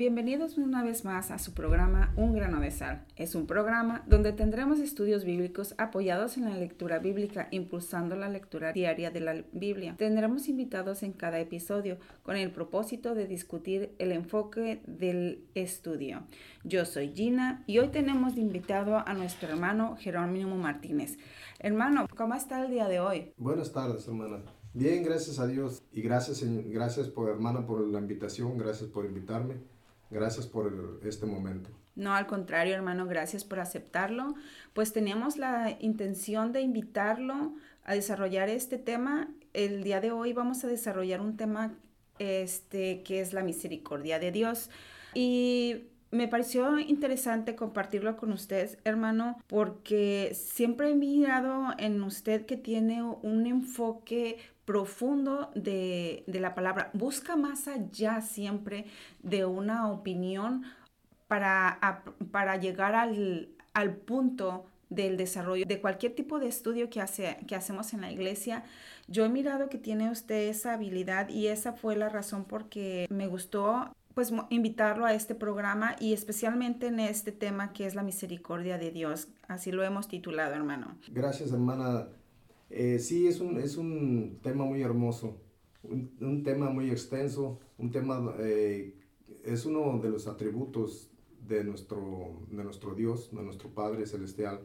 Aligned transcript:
Bienvenidos 0.00 0.56
una 0.56 0.82
vez 0.82 1.04
más 1.04 1.30
a 1.30 1.38
su 1.38 1.52
programa 1.52 2.14
Un 2.16 2.32
grano 2.32 2.58
de 2.58 2.70
sal. 2.70 3.04
Es 3.16 3.34
un 3.34 3.46
programa 3.46 4.02
donde 4.06 4.32
tendremos 4.32 4.80
estudios 4.80 5.26
bíblicos 5.26 5.74
apoyados 5.76 6.38
en 6.38 6.44
la 6.46 6.56
lectura 6.56 7.00
bíblica, 7.00 7.48
impulsando 7.50 8.16
la 8.16 8.30
lectura 8.30 8.72
diaria 8.72 9.10
de 9.10 9.20
la 9.20 9.44
Biblia. 9.52 9.96
Tendremos 9.98 10.48
invitados 10.48 11.02
en 11.02 11.12
cada 11.12 11.38
episodio 11.38 11.98
con 12.22 12.36
el 12.36 12.50
propósito 12.50 13.14
de 13.14 13.26
discutir 13.26 13.94
el 13.98 14.12
enfoque 14.12 14.80
del 14.86 15.44
estudio. 15.54 16.22
Yo 16.64 16.86
soy 16.86 17.12
Gina 17.12 17.62
y 17.66 17.76
hoy 17.78 17.88
tenemos 17.88 18.38
invitado 18.38 19.06
a 19.06 19.12
nuestro 19.12 19.50
hermano 19.50 19.98
Jerónimo 19.98 20.56
Martínez. 20.56 21.18
Hermano, 21.58 22.08
¿cómo 22.16 22.32
está 22.32 22.64
el 22.64 22.70
día 22.70 22.88
de 22.88 23.00
hoy? 23.00 23.34
Buenas 23.36 23.70
tardes, 23.70 24.08
hermana. 24.08 24.38
Bien, 24.72 25.02
gracias 25.02 25.38
a 25.38 25.46
Dios 25.46 25.82
y 25.92 26.00
gracias, 26.00 26.42
gracias 26.70 27.08
por 27.08 27.28
hermana 27.28 27.66
por 27.66 27.86
la 27.86 27.98
invitación, 27.98 28.56
gracias 28.56 28.88
por 28.88 29.04
invitarme. 29.04 29.56
Gracias 30.10 30.46
por 30.46 31.00
este 31.04 31.26
momento. 31.26 31.70
No, 31.94 32.14
al 32.14 32.26
contrario, 32.26 32.74
hermano, 32.74 33.06
gracias 33.06 33.44
por 33.44 33.60
aceptarlo. 33.60 34.34
Pues 34.72 34.92
teníamos 34.92 35.36
la 35.36 35.76
intención 35.80 36.52
de 36.52 36.60
invitarlo 36.62 37.54
a 37.84 37.94
desarrollar 37.94 38.48
este 38.48 38.78
tema. 38.78 39.28
El 39.52 39.82
día 39.82 40.00
de 40.00 40.10
hoy 40.10 40.32
vamos 40.32 40.64
a 40.64 40.68
desarrollar 40.68 41.20
un 41.20 41.36
tema 41.36 41.74
este, 42.18 43.02
que 43.02 43.20
es 43.20 43.32
la 43.32 43.42
misericordia 43.42 44.18
de 44.18 44.32
Dios. 44.32 44.70
Y 45.14 45.88
me 46.10 46.26
pareció 46.26 46.78
interesante 46.78 47.54
compartirlo 47.54 48.16
con 48.16 48.32
usted, 48.32 48.78
hermano, 48.84 49.38
porque 49.46 50.32
siempre 50.34 50.90
he 50.90 50.94
mirado 50.94 51.68
en 51.78 52.02
usted 52.02 52.46
que 52.46 52.56
tiene 52.56 53.02
un 53.02 53.46
enfoque 53.46 54.38
profundo 54.70 55.50
de, 55.56 56.22
la 56.28 56.54
palabra. 56.54 56.90
Busca 56.92 57.34
más 57.34 57.66
allá 57.66 58.20
siempre 58.20 58.86
de 59.20 59.44
una 59.44 59.90
opinión 59.90 60.62
para, 61.26 62.04
para 62.30 62.54
llegar 62.54 62.94
al, 62.94 63.48
al 63.74 63.96
punto 63.96 64.66
del 64.88 65.16
desarrollo 65.16 65.66
de 65.66 65.80
cualquier 65.80 66.14
tipo 66.14 66.38
de 66.38 66.46
estudio 66.46 66.88
que, 66.88 67.00
hace, 67.00 67.38
que 67.48 67.56
hacemos 67.56 67.92
en 67.94 68.00
la 68.00 68.12
iglesia. 68.12 68.62
Yo 69.08 69.24
he 69.24 69.28
mirado 69.28 69.68
que 69.68 69.78
tiene 69.78 70.08
usted 70.08 70.48
esa 70.48 70.74
habilidad 70.74 71.28
y 71.30 71.48
esa 71.48 71.72
fue 71.72 71.96
la 71.96 72.08
razón 72.08 72.44
porque 72.44 73.08
me 73.10 73.26
gustó 73.26 73.92
pues 74.14 74.32
invitarlo 74.50 75.04
a 75.04 75.14
este 75.14 75.34
programa 75.34 75.96
y 75.98 76.12
especialmente 76.12 76.86
en 76.86 77.00
este 77.00 77.32
tema 77.32 77.72
que 77.72 77.86
es 77.86 77.96
la 77.96 78.04
misericordia 78.04 78.78
de 78.78 78.92
Dios. 78.92 79.26
Así 79.48 79.72
lo 79.72 79.82
hemos 79.82 80.06
titulado, 80.06 80.54
hermano. 80.54 80.96
Gracias, 81.08 81.50
hermana. 81.50 82.06
Eh, 82.70 83.00
sí, 83.00 83.26
es 83.26 83.40
un, 83.40 83.58
es 83.58 83.76
un 83.76 84.38
tema 84.42 84.64
muy 84.64 84.80
hermoso, 84.80 85.40
un, 85.82 86.42
tema 86.44 86.70
muy 86.70 86.90
extenso, 86.90 87.58
un 87.78 87.90
tema, 87.90 88.34
eh, 88.38 88.94
es 89.44 89.66
uno 89.66 89.98
de 89.98 90.08
los 90.08 90.28
atributos 90.28 91.10
de 91.46 91.64
nuestro, 91.64 92.46
de 92.48 92.62
nuestro 92.62 92.94
Dios, 92.94 93.30
de 93.34 93.42
nuestro 93.42 93.70
Padre 93.70 94.06
Celestial. 94.06 94.60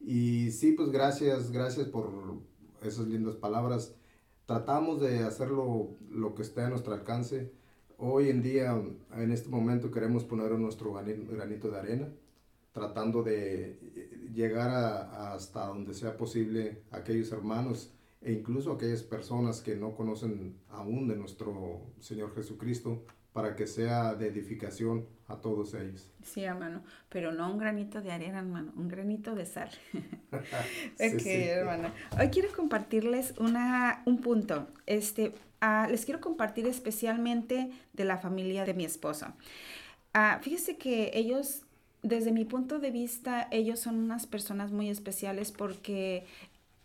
Y 0.00 0.50
sí, 0.50 0.72
pues 0.72 0.90
gracias, 0.90 1.52
gracias 1.52 1.86
por 1.86 2.10
esas 2.82 3.06
lindas 3.06 3.36
palabras. 3.36 3.94
Tratamos 4.46 5.00
de 5.00 5.20
hacerlo 5.20 5.96
lo 6.10 6.34
que 6.34 6.42
esté 6.42 6.62
a 6.62 6.70
nuestro 6.70 6.94
alcance. 6.94 7.52
Hoy 7.96 8.28
en 8.28 8.42
día, 8.42 8.82
en 9.16 9.30
este 9.30 9.48
momento, 9.48 9.90
queremos 9.90 10.24
poner 10.24 10.50
nuestro 10.58 10.92
granito 10.92 11.70
de 11.70 11.78
arena 11.78 12.08
tratando 12.76 13.22
de 13.22 13.78
llegar 14.36 14.70
hasta 15.32 15.66
donde 15.66 15.94
sea 15.94 16.16
posible 16.16 16.82
aquellos 16.90 17.32
hermanos 17.32 17.90
e 18.20 18.32
incluso 18.32 18.72
aquellas 18.72 19.02
personas 19.02 19.62
que 19.62 19.76
no 19.76 19.96
conocen 19.96 20.58
aún 20.68 21.08
de 21.08 21.16
nuestro 21.16 21.80
Señor 22.00 22.34
Jesucristo 22.34 23.02
para 23.32 23.56
que 23.56 23.66
sea 23.66 24.14
de 24.14 24.28
edificación 24.28 25.06
a 25.26 25.36
todos 25.36 25.74
ellos. 25.74 26.10
Sí, 26.22 26.44
hermano, 26.44 26.82
pero 27.08 27.32
no 27.32 27.50
un 27.50 27.58
granito 27.58 28.00
de 28.00 28.12
arena, 28.12 28.38
hermano, 28.38 28.72
un 28.76 28.88
granito 28.88 29.34
de 29.34 29.46
sal. 29.46 29.70
ok, 30.32 31.26
hermano. 31.26 31.92
Hoy 32.18 32.28
quiero 32.28 32.48
compartirles 32.54 33.34
una, 33.38 34.02
un 34.06 34.20
punto. 34.20 34.68
Este, 34.86 35.34
ah, 35.60 35.86
les 35.90 36.04
quiero 36.04 36.20
compartir 36.20 36.66
especialmente 36.66 37.70
de 37.92 38.04
la 38.04 38.18
familia 38.18 38.64
de 38.64 38.74
mi 38.74 38.84
esposo. 38.84 39.26
Uh, 40.14 40.42
fíjese 40.42 40.78
que 40.78 41.10
ellos 41.12 41.65
desde 42.02 42.32
mi 42.32 42.44
punto 42.44 42.78
de 42.78 42.90
vista, 42.90 43.48
ellos 43.50 43.80
son 43.80 43.98
unas 43.98 44.26
personas 44.26 44.72
muy 44.72 44.88
especiales 44.88 45.52
porque 45.52 46.24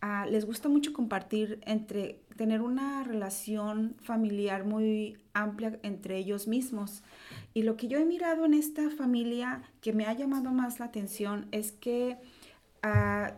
ah, 0.01 0.25
les 0.29 0.45
gusta 0.45 0.69
mucho 0.69 0.93
compartir 0.93 1.59
entre, 1.65 2.19
tener 2.37 2.61
una 2.61 3.03
relación 3.03 3.95
familiar 4.01 4.63
muy 4.65 5.17
amplia 5.33 5.79
entre 5.83 6.17
ellos 6.17 6.47
mismos. 6.47 7.03
Y 7.53 7.63
lo 7.63 7.77
que 7.77 7.87
yo 7.87 7.99
he 7.99 8.05
mirado 8.05 8.45
en 8.45 8.53
esta 8.53 8.89
familia 8.89 9.61
que 9.81 9.93
me 9.93 10.05
ha 10.05 10.13
llamado 10.13 10.51
más 10.51 10.79
la 10.79 10.85
atención 10.85 11.47
es 11.51 11.71
que, 11.71 12.17
ah, 12.81 13.33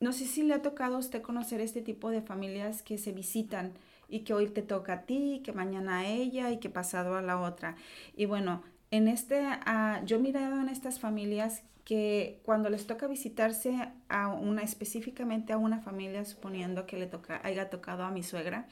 no 0.00 0.12
sé 0.12 0.26
si 0.26 0.42
le 0.42 0.54
ha 0.54 0.62
tocado 0.62 0.96
a 0.96 0.98
usted 0.98 1.22
conocer 1.22 1.60
este 1.60 1.82
tipo 1.82 2.10
de 2.10 2.22
familias 2.22 2.82
que 2.82 2.98
se 2.98 3.12
visitan 3.12 3.72
y 4.08 4.20
que 4.20 4.32
hoy 4.32 4.48
te 4.48 4.62
toca 4.62 4.92
a 4.94 5.02
ti, 5.02 5.42
que 5.44 5.52
mañana 5.52 5.98
a 5.98 6.06
ella 6.06 6.50
y 6.50 6.58
que 6.58 6.70
pasado 6.70 7.16
a 7.16 7.22
la 7.22 7.40
otra. 7.40 7.76
Y 8.16 8.26
bueno, 8.26 8.62
en 8.90 9.08
este, 9.08 9.40
uh, 9.40 10.04
yo 10.04 10.16
he 10.16 10.20
mirado 10.20 10.60
en 10.60 10.68
estas 10.68 11.00
familias 11.00 11.62
que 11.84 12.40
cuando 12.44 12.68
les 12.68 12.86
toca 12.86 13.06
visitarse 13.06 13.88
a 14.08 14.28
una, 14.28 14.62
específicamente 14.62 15.54
a 15.54 15.58
una 15.58 15.80
familia, 15.80 16.24
suponiendo 16.24 16.86
que 16.86 16.98
le 16.98 17.06
toca, 17.06 17.40
haya 17.42 17.70
tocado 17.70 18.04
a 18.04 18.10
mi 18.10 18.22
suegra, 18.22 18.66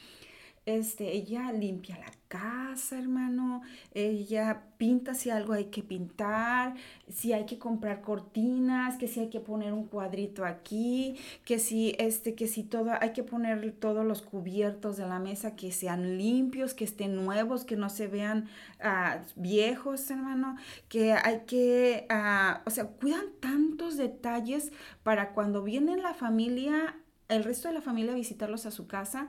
este, 0.66 1.12
ella 1.12 1.52
limpia 1.52 1.96
la 1.96 2.10
casa, 2.26 2.98
hermano, 2.98 3.62
ella 3.94 4.64
pinta 4.78 5.14
si 5.14 5.30
algo 5.30 5.52
hay 5.52 5.66
que 5.66 5.84
pintar, 5.84 6.74
si 7.08 7.32
hay 7.32 7.46
que 7.46 7.56
comprar 7.56 8.02
cortinas, 8.02 8.98
que 8.98 9.06
si 9.06 9.20
hay 9.20 9.30
que 9.30 9.38
poner 9.38 9.72
un 9.72 9.86
cuadrito 9.86 10.44
aquí, 10.44 11.16
que 11.44 11.60
si 11.60 11.94
este, 11.98 12.34
que 12.34 12.48
si 12.48 12.64
todo, 12.64 12.90
hay 13.00 13.12
que 13.12 13.22
poner 13.22 13.72
todos 13.78 14.04
los 14.04 14.22
cubiertos 14.22 14.96
de 14.96 15.06
la 15.06 15.20
mesa 15.20 15.54
que 15.54 15.70
sean 15.70 16.18
limpios, 16.18 16.74
que 16.74 16.84
estén 16.84 17.14
nuevos, 17.14 17.64
que 17.64 17.76
no 17.76 17.88
se 17.88 18.08
vean 18.08 18.48
uh, 18.80 19.22
viejos, 19.36 20.10
hermano, 20.10 20.56
que 20.88 21.12
hay 21.12 21.42
que, 21.46 22.08
uh, 22.10 22.58
o 22.66 22.70
sea, 22.70 22.86
cuidan 22.86 23.26
tantos 23.38 23.96
detalles 23.96 24.72
para 25.04 25.30
cuando 25.30 25.62
viene 25.62 25.96
la 25.96 26.12
familia, 26.12 26.96
el 27.28 27.44
resto 27.44 27.68
de 27.68 27.74
la 27.74 27.82
familia 27.82 28.12
a 28.12 28.16
visitarlos 28.16 28.66
a 28.66 28.72
su 28.72 28.88
casa, 28.88 29.28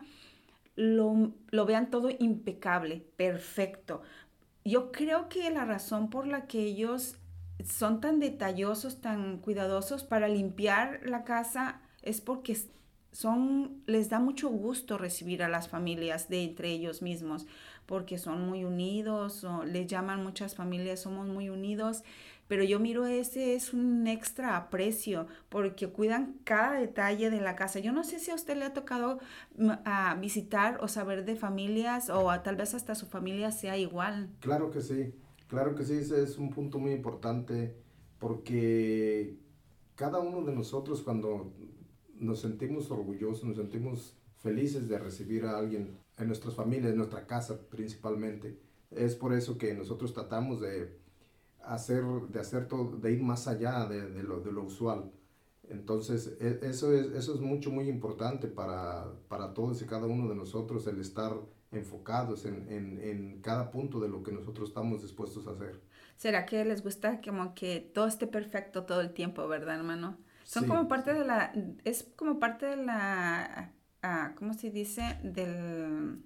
lo, 0.77 1.65
vean 1.65 1.89
todo 1.89 2.09
impecable, 2.17 3.03
perfecto. 3.17 4.01
Yo 4.63 4.91
creo 4.91 5.27
que 5.27 5.49
la 5.49 5.65
razón 5.65 6.09
por 6.09 6.27
la 6.27 6.47
que 6.47 6.61
ellos 6.61 7.17
son 7.65 7.99
tan 7.99 8.19
detallosos, 8.19 9.01
tan 9.01 9.39
cuidadosos 9.39 10.03
para 10.03 10.27
limpiar 10.27 11.01
la 11.03 11.23
casa 11.23 11.81
es 12.03 12.21
porque 12.21 12.55
son, 13.11 13.81
les 13.88 14.09
da 14.09 14.19
mucho 14.19 14.49
gusto 14.49 14.99
recibir 14.99 15.41
a 15.41 15.49
las 15.49 15.67
familias 15.67 16.29
de 16.29 16.43
entre 16.43 16.69
ellos 16.69 17.01
mismos, 17.01 17.47
porque 17.88 18.19
son 18.19 18.47
muy 18.47 18.63
unidos, 18.63 19.44
o 19.44 19.63
les 19.65 19.88
llaman 19.88 20.23
muchas 20.23 20.53
familias, 20.53 20.99
somos 20.99 21.27
muy 21.27 21.49
unidos 21.49 22.03
pero 22.47 22.63
yo 22.63 22.80
miro 22.80 23.06
ese 23.06 23.56
es 23.56 23.74
un 23.74 24.08
extra 24.08 24.58
aprecio 24.58 25.28
porque 25.50 25.90
cuidan 25.90 26.40
cada 26.44 26.80
detalle 26.80 27.30
de 27.30 27.41
la 27.41 27.56
casa. 27.56 27.80
Yo 27.80 27.91
no 27.91 28.03
sé 28.03 28.19
si 28.19 28.31
a 28.31 28.35
usted 28.35 28.58
le 28.58 28.66
ha 28.66 28.74
tocado 28.74 29.19
a 29.85 30.16
visitar 30.16 30.80
o 30.81 30.88
saber 30.88 31.25
de 31.25 31.36
familias 31.36 32.09
o 32.09 32.28
tal 32.41 32.56
vez 32.56 32.74
hasta 32.74 32.96
su 32.96 33.07
familia 33.07 33.52
sea 33.52 33.78
igual. 33.78 34.30
Claro 34.40 34.72
que 34.72 34.81
sí, 34.81 35.13
claro 35.47 35.75
que 35.75 35.84
sí, 35.84 35.94
ese 35.94 36.24
es 36.24 36.38
un 36.38 36.50
punto 36.50 36.80
muy 36.80 36.91
importante 36.91 37.75
porque 38.19 39.38
cada 39.96 40.19
uno 40.19 40.44
de 40.44 40.53
nosotros 40.53 41.02
cuando 41.02 41.53
nos 42.16 42.40
sentimos 42.40 42.90
orgullosos, 42.91 43.44
nos 43.44 43.57
sentimos 43.57 44.18
felices 44.38 44.88
de 44.88 44.97
recibir 44.97 45.46
a 45.46 45.57
alguien 45.57 46.00
en 46.18 46.28
nuestras 46.28 46.56
familias, 46.56 46.91
en 46.91 46.97
nuestra 46.97 47.28
casa 47.28 47.59
principalmente. 47.69 48.59
Es 48.91 49.16
por 49.16 49.34
eso 49.34 49.57
que 49.57 49.74
nosotros 49.74 50.13
tratamos 50.13 50.62
de 50.62 50.97
hacer, 51.67 52.03
de 52.30 52.39
hacer 52.39 52.68
todo, 52.68 52.97
de 52.97 53.12
ir 53.12 53.21
más 53.21 53.47
allá 53.47 53.86
de, 53.86 54.09
de, 54.09 54.24
lo, 54.24 54.39
de 54.42 54.51
lo, 54.51 54.63
usual. 54.63 55.12
Entonces, 55.69 56.38
e, 56.39 56.59
eso 56.63 56.94
es, 56.94 57.07
eso 57.07 57.33
es 57.36 57.42
mucho, 57.42 57.71
muy 57.71 57.89
importante 57.89 58.47
para, 58.47 59.06
para 59.27 59.53
todos 59.53 59.81
y 59.81 59.86
cada 59.86 60.07
uno 60.07 60.27
de 60.30 60.36
nosotros, 60.36 60.88
el 60.88 61.00
estar 61.00 61.33
enfocados 61.71 62.45
en, 62.45 62.68
en, 62.71 63.01
en, 63.01 63.42
cada 63.42 63.71
punto 63.71 64.00
de 64.00 64.07
lo 64.07 64.24
que 64.24 64.31
nosotros 64.31 64.69
estamos 64.69 65.01
dispuestos 65.01 65.47
a 65.47 65.51
hacer. 65.51 65.81
¿Será 66.15 66.45
que 66.45 66.63
les 66.63 66.81
gusta 66.81 67.21
como 67.21 67.53
que 67.53 67.92
todo 67.94 68.07
esté 68.07 68.25
perfecto 68.27 68.86
todo 68.86 69.01
el 69.01 69.13
tiempo, 69.13 69.47
verdad, 69.47 69.75
hermano? 69.75 70.18
Son 70.44 70.65
como 70.65 70.88
parte 70.88 71.13
de 71.13 71.25
la, 71.25 71.51
es 71.83 72.07
como 72.15 72.39
parte 72.39 72.65
de 72.68 72.77
la, 72.77 73.74
uh, 74.01 74.33
¿cómo 74.36 74.53
se 74.53 74.71
dice? 74.71 75.19
De 75.21 76.18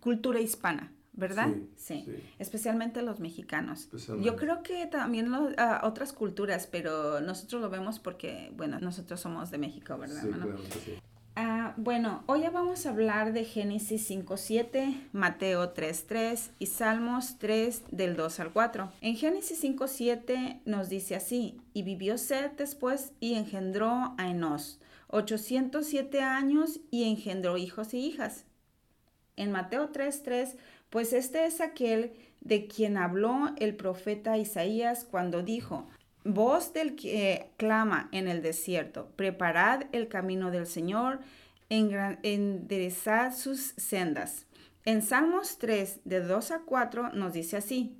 cultura 0.00 0.40
hispana. 0.40 0.95
¿Verdad? 1.16 1.48
Sí, 1.76 2.06
Especialmente 2.38 3.02
los 3.02 3.20
mexicanos. 3.20 3.88
Yo 4.22 4.36
creo 4.36 4.62
que 4.62 4.86
también 4.86 5.32
ah, 5.56 5.80
otras 5.84 6.12
culturas, 6.12 6.68
pero 6.70 7.20
nosotros 7.20 7.60
lo 7.62 7.70
vemos 7.70 7.98
porque, 7.98 8.52
bueno, 8.56 8.78
nosotros 8.80 9.20
somos 9.20 9.50
de 9.50 9.58
México, 9.58 9.96
¿verdad? 9.98 10.22
Sí, 10.22 10.28
claro 10.28 10.56
que 10.56 10.70
sí. 10.70 10.98
Ah, 11.38 11.74
bueno, 11.76 12.22
hoy 12.24 12.40
ya 12.40 12.50
vamos 12.50 12.86
a 12.86 12.90
hablar 12.90 13.34
de 13.34 13.44
Génesis 13.44 14.10
5.7, 14.10 15.08
Mateo 15.12 15.74
3.3 15.74 16.48
y 16.58 16.66
Salmos 16.66 17.36
3 17.38 17.82
del 17.90 18.16
2 18.16 18.40
al 18.40 18.52
4. 18.52 18.90
En 19.02 19.16
Génesis 19.16 19.62
5.7 19.62 20.60
nos 20.64 20.88
dice 20.88 21.14
así, 21.14 21.60
y 21.74 21.82
vivió 21.82 22.16
Seth 22.16 22.56
después 22.56 23.12
y 23.20 23.34
engendró 23.34 24.14
a 24.16 24.30
Enos, 24.30 24.80
807 25.08 26.22
años 26.22 26.80
y 26.90 27.04
engendró 27.04 27.58
hijos 27.58 27.92
y 27.92 27.98
hijas. 27.98 28.46
En 29.36 29.52
Mateo 29.52 29.92
3.3, 29.92 30.56
pues 30.90 31.12
este 31.12 31.44
es 31.44 31.60
aquel 31.60 32.12
de 32.40 32.66
quien 32.66 32.96
habló 32.96 33.52
el 33.58 33.76
profeta 33.76 34.38
Isaías 34.38 35.04
cuando 35.04 35.42
dijo, 35.42 35.86
Voz 36.24 36.72
del 36.72 36.96
que 36.96 37.50
clama 37.56 38.08
en 38.10 38.26
el 38.26 38.42
desierto, 38.42 39.08
preparad 39.14 39.84
el 39.92 40.08
camino 40.08 40.50
del 40.50 40.66
Señor, 40.66 41.20
enderezad 41.68 43.32
sus 43.32 43.74
sendas. 43.76 44.46
En 44.84 45.02
Salmos 45.02 45.58
3, 45.58 46.00
de 46.04 46.20
2 46.20 46.50
a 46.50 46.60
4, 46.60 47.12
nos 47.12 47.32
dice 47.32 47.56
así. 47.56 47.96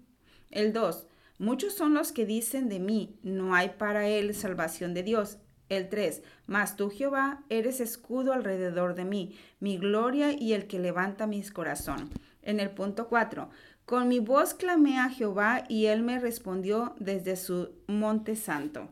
El 0.50 0.72
2, 0.72 1.06
muchos 1.38 1.74
son 1.74 1.94
los 1.94 2.12
que 2.12 2.26
dicen 2.26 2.68
de 2.68 2.80
mí, 2.80 3.16
no 3.22 3.54
hay 3.54 3.70
para 3.70 4.08
él 4.08 4.34
salvación 4.34 4.94
de 4.94 5.02
Dios. 5.02 5.38
El 5.68 5.88
3, 5.88 6.22
mas 6.46 6.76
tú 6.76 6.90
Jehová 6.90 7.42
eres 7.48 7.80
escudo 7.80 8.32
alrededor 8.32 8.94
de 8.94 9.04
mí, 9.04 9.36
mi 9.58 9.78
gloria 9.78 10.32
y 10.32 10.52
el 10.52 10.66
que 10.66 10.78
levanta 10.78 11.26
mis 11.26 11.50
corazón. 11.50 12.10
En 12.42 12.60
el 12.60 12.70
punto 12.70 13.08
4, 13.08 13.50
con 13.84 14.08
mi 14.08 14.20
voz 14.20 14.54
clamé 14.54 14.98
a 14.98 15.08
Jehová 15.08 15.64
y 15.68 15.86
él 15.86 16.02
me 16.02 16.18
respondió 16.20 16.94
desde 16.98 17.36
su 17.36 17.70
monte 17.86 18.36
santo. 18.36 18.88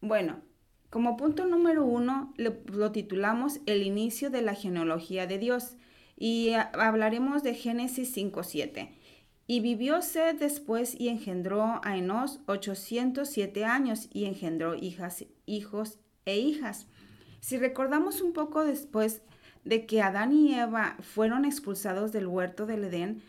Bueno, 0.00 0.40
como 0.90 1.16
punto 1.16 1.46
número 1.46 1.86
uno 1.86 2.34
lo 2.36 2.92
titulamos 2.92 3.60
El 3.64 3.82
inicio 3.82 4.28
de 4.28 4.42
la 4.42 4.54
genealogía 4.54 5.26
de 5.26 5.38
Dios 5.38 5.76
y 6.18 6.52
hablaremos 6.52 7.42
de 7.42 7.54
Génesis 7.54 8.14
5.7. 8.14 8.90
Y 9.52 9.60
vivió 9.60 10.00
Sed 10.00 10.38
después 10.38 10.98
y 10.98 11.08
engendró 11.08 11.82
a 11.84 11.98
Enos 11.98 12.40
807 12.46 13.66
años 13.66 14.08
y 14.10 14.24
engendró 14.24 14.74
hijas, 14.74 15.26
hijos 15.44 15.98
e 16.24 16.38
hijas. 16.38 16.86
Si 17.40 17.58
recordamos 17.58 18.22
un 18.22 18.32
poco 18.32 18.64
después 18.64 19.20
de 19.66 19.84
que 19.84 20.00
Adán 20.00 20.32
y 20.32 20.54
Eva 20.54 20.96
fueron 21.02 21.44
expulsados 21.44 22.12
del 22.12 22.28
huerto 22.28 22.64
del 22.64 22.84
Edén, 22.84 23.20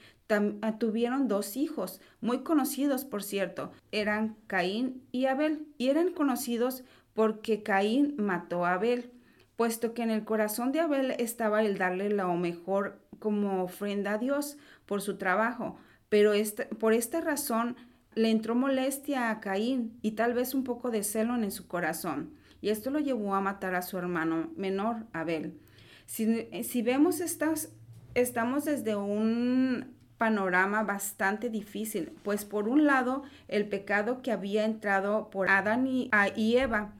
Ah, 0.61 0.79
tuvieron 0.79 1.27
dos 1.27 1.57
hijos, 1.57 2.01
muy 2.21 2.39
conocidos 2.39 3.05
por 3.05 3.21
cierto, 3.21 3.71
eran 3.91 4.35
Caín 4.47 5.03
y 5.11 5.25
Abel, 5.25 5.67
y 5.77 5.89
eran 5.89 6.11
conocidos 6.11 6.83
porque 7.13 7.61
Caín 7.61 8.15
mató 8.17 8.65
a 8.65 8.73
Abel, 8.73 9.11
puesto 9.57 9.93
que 9.93 10.01
en 10.01 10.09
el 10.09 10.23
corazón 10.23 10.71
de 10.71 10.79
Abel 10.79 11.11
estaba 11.19 11.61
el 11.61 11.77
darle 11.77 12.09
lo 12.09 12.33
mejor 12.35 12.99
como 13.19 13.63
ofrenda 13.63 14.13
a 14.13 14.17
Dios 14.17 14.57
por 14.87 15.01
su 15.01 15.17
trabajo, 15.17 15.77
pero 16.13 16.33
por 16.77 16.93
esta 16.93 17.21
razón 17.21 17.75
le 18.13 18.29
entró 18.29 18.53
molestia 18.53 19.31
a 19.31 19.39
Caín 19.39 19.97
y 20.03 20.11
tal 20.11 20.35
vez 20.35 20.53
un 20.53 20.63
poco 20.63 20.91
de 20.91 21.01
celo 21.01 21.33
en 21.33 21.49
su 21.49 21.67
corazón, 21.67 22.35
y 22.61 22.69
esto 22.69 22.91
lo 22.91 22.99
llevó 22.99 23.33
a 23.33 23.41
matar 23.41 23.73
a 23.73 23.81
su 23.81 23.97
hermano 23.97 24.51
menor, 24.55 25.07
Abel. 25.11 25.57
Si, 26.05 26.47
si 26.65 26.83
vemos 26.83 27.19
estas, 27.19 27.71
estamos 28.13 28.63
desde 28.63 28.95
un 28.95 29.87
panorama 30.19 30.83
bastante 30.83 31.49
difícil, 31.49 32.11
pues 32.21 32.45
por 32.45 32.69
un 32.69 32.85
lado 32.85 33.23
el 33.47 33.67
pecado 33.67 34.21
que 34.21 34.31
había 34.31 34.65
entrado 34.65 35.31
por 35.31 35.49
Adán 35.49 35.87
y, 35.87 36.11
Eva, 36.55 36.93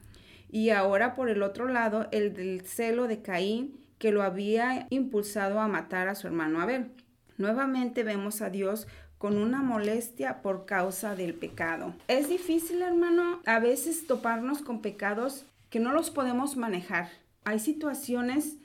y 0.50 0.72
ahora 0.72 1.14
por 1.14 1.30
el 1.30 1.44
otro 1.44 1.68
lado 1.68 2.08
el 2.12 2.34
del 2.34 2.62
celo 2.62 3.08
de 3.08 3.22
Caín 3.22 3.78
que 4.00 4.12
lo 4.12 4.24
había 4.24 4.88
impulsado 4.90 5.60
a 5.60 5.68
matar 5.68 6.08
a 6.08 6.16
su 6.16 6.26
hermano 6.26 6.60
Abel. 6.62 6.90
Nuevamente 7.38 8.04
vemos 8.04 8.42
a 8.42 8.50
Dios 8.50 8.88
con 9.24 9.38
una 9.38 9.62
molestia 9.62 10.42
por 10.42 10.66
causa 10.66 11.16
del 11.16 11.34
pecado. 11.34 11.94
Es 12.10 12.28
difícil, 12.28 12.82
hermano, 12.82 13.40
a 13.46 13.60
veces 13.60 14.06
toparnos 14.06 14.62
con 14.62 14.82
pecados 14.82 15.46
que 15.70 15.80
no 15.80 15.94
los 15.94 16.10
podemos 16.10 16.58
manejar. 16.58 17.08
Hay 17.46 17.60
situaciones 17.60 18.58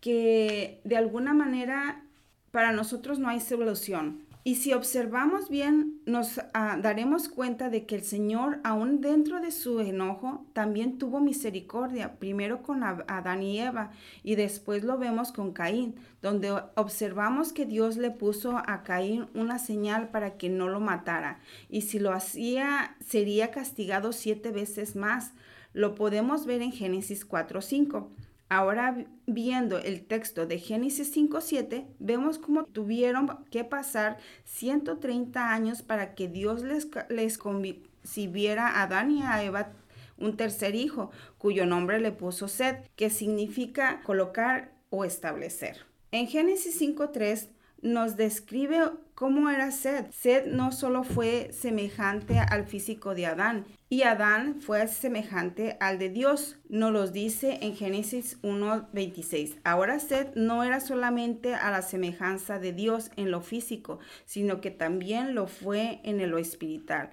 que 0.00 0.82
de 0.84 0.98
alguna 0.98 1.32
manera 1.32 2.02
para 2.50 2.72
nosotros 2.72 3.18
no 3.20 3.30
hay 3.30 3.40
solución. 3.40 4.20
Y 4.44 4.56
si 4.56 4.72
observamos 4.72 5.48
bien, 5.48 6.00
nos 6.04 6.40
ah, 6.52 6.76
daremos 6.80 7.28
cuenta 7.28 7.70
de 7.70 7.86
que 7.86 7.94
el 7.94 8.02
Señor, 8.02 8.58
aún 8.64 9.00
dentro 9.00 9.40
de 9.40 9.52
su 9.52 9.78
enojo, 9.78 10.44
también 10.52 10.98
tuvo 10.98 11.20
misericordia, 11.20 12.18
primero 12.18 12.62
con 12.64 12.82
Adán 12.82 13.44
y 13.44 13.60
Eva, 13.60 13.92
y 14.24 14.34
después 14.34 14.82
lo 14.82 14.98
vemos 14.98 15.30
con 15.30 15.52
Caín, 15.52 15.94
donde 16.22 16.50
observamos 16.74 17.52
que 17.52 17.66
Dios 17.66 17.96
le 17.96 18.10
puso 18.10 18.60
a 18.66 18.82
Caín 18.82 19.26
una 19.32 19.60
señal 19.60 20.08
para 20.08 20.36
que 20.36 20.48
no 20.48 20.68
lo 20.68 20.80
matara, 20.80 21.38
y 21.68 21.82
si 21.82 22.00
lo 22.00 22.12
hacía, 22.12 22.96
sería 22.98 23.52
castigado 23.52 24.12
siete 24.12 24.50
veces 24.50 24.96
más. 24.96 25.34
Lo 25.72 25.94
podemos 25.94 26.46
ver 26.46 26.62
en 26.62 26.72
Génesis 26.72 27.26
4.5. 27.26 28.08
Ahora 28.52 29.06
viendo 29.24 29.78
el 29.78 30.04
texto 30.04 30.44
de 30.44 30.58
Génesis 30.58 31.16
5.7, 31.16 31.86
vemos 31.98 32.36
cómo 32.36 32.66
tuvieron 32.66 33.46
que 33.50 33.64
pasar 33.64 34.18
130 34.44 35.54
años 35.54 35.80
para 35.80 36.14
que 36.14 36.28
Dios 36.28 36.62
les, 36.62 36.86
les 37.08 37.38
concibiera 37.38 38.68
a 38.68 38.82
Adán 38.82 39.10
y 39.10 39.22
a 39.22 39.42
Eva 39.42 39.72
un 40.18 40.36
tercer 40.36 40.74
hijo, 40.74 41.10
cuyo 41.38 41.64
nombre 41.64 41.98
le 41.98 42.12
puso 42.12 42.46
Sed, 42.46 42.76
que 42.94 43.08
significa 43.08 44.02
colocar 44.02 44.74
o 44.90 45.06
establecer. 45.06 45.86
En 46.10 46.26
Génesis 46.26 46.78
5.3 46.78 47.48
nos 47.82 48.16
describe 48.16 48.90
cómo 49.14 49.50
era 49.50 49.70
Sed. 49.70 50.06
Sed 50.10 50.46
no 50.46 50.72
solo 50.72 51.04
fue 51.04 51.50
semejante 51.52 52.38
al 52.38 52.64
físico 52.66 53.14
de 53.14 53.26
Adán, 53.26 53.66
y 53.88 54.02
Adán 54.04 54.62
fue 54.62 54.88
semejante 54.88 55.76
al 55.80 55.98
de 55.98 56.08
Dios. 56.08 56.56
Nos 56.68 56.92
los 56.92 57.12
dice 57.12 57.58
en 57.60 57.76
Génesis 57.76 58.40
1.26. 58.42 59.58
Ahora 59.64 59.98
Sed 59.98 60.28
no 60.34 60.64
era 60.64 60.80
solamente 60.80 61.54
a 61.54 61.70
la 61.70 61.82
semejanza 61.82 62.58
de 62.58 62.72
Dios 62.72 63.10
en 63.16 63.30
lo 63.30 63.42
físico, 63.42 63.98
sino 64.24 64.60
que 64.60 64.70
también 64.70 65.34
lo 65.34 65.46
fue 65.46 66.00
en 66.04 66.30
lo 66.30 66.38
espiritual. 66.38 67.10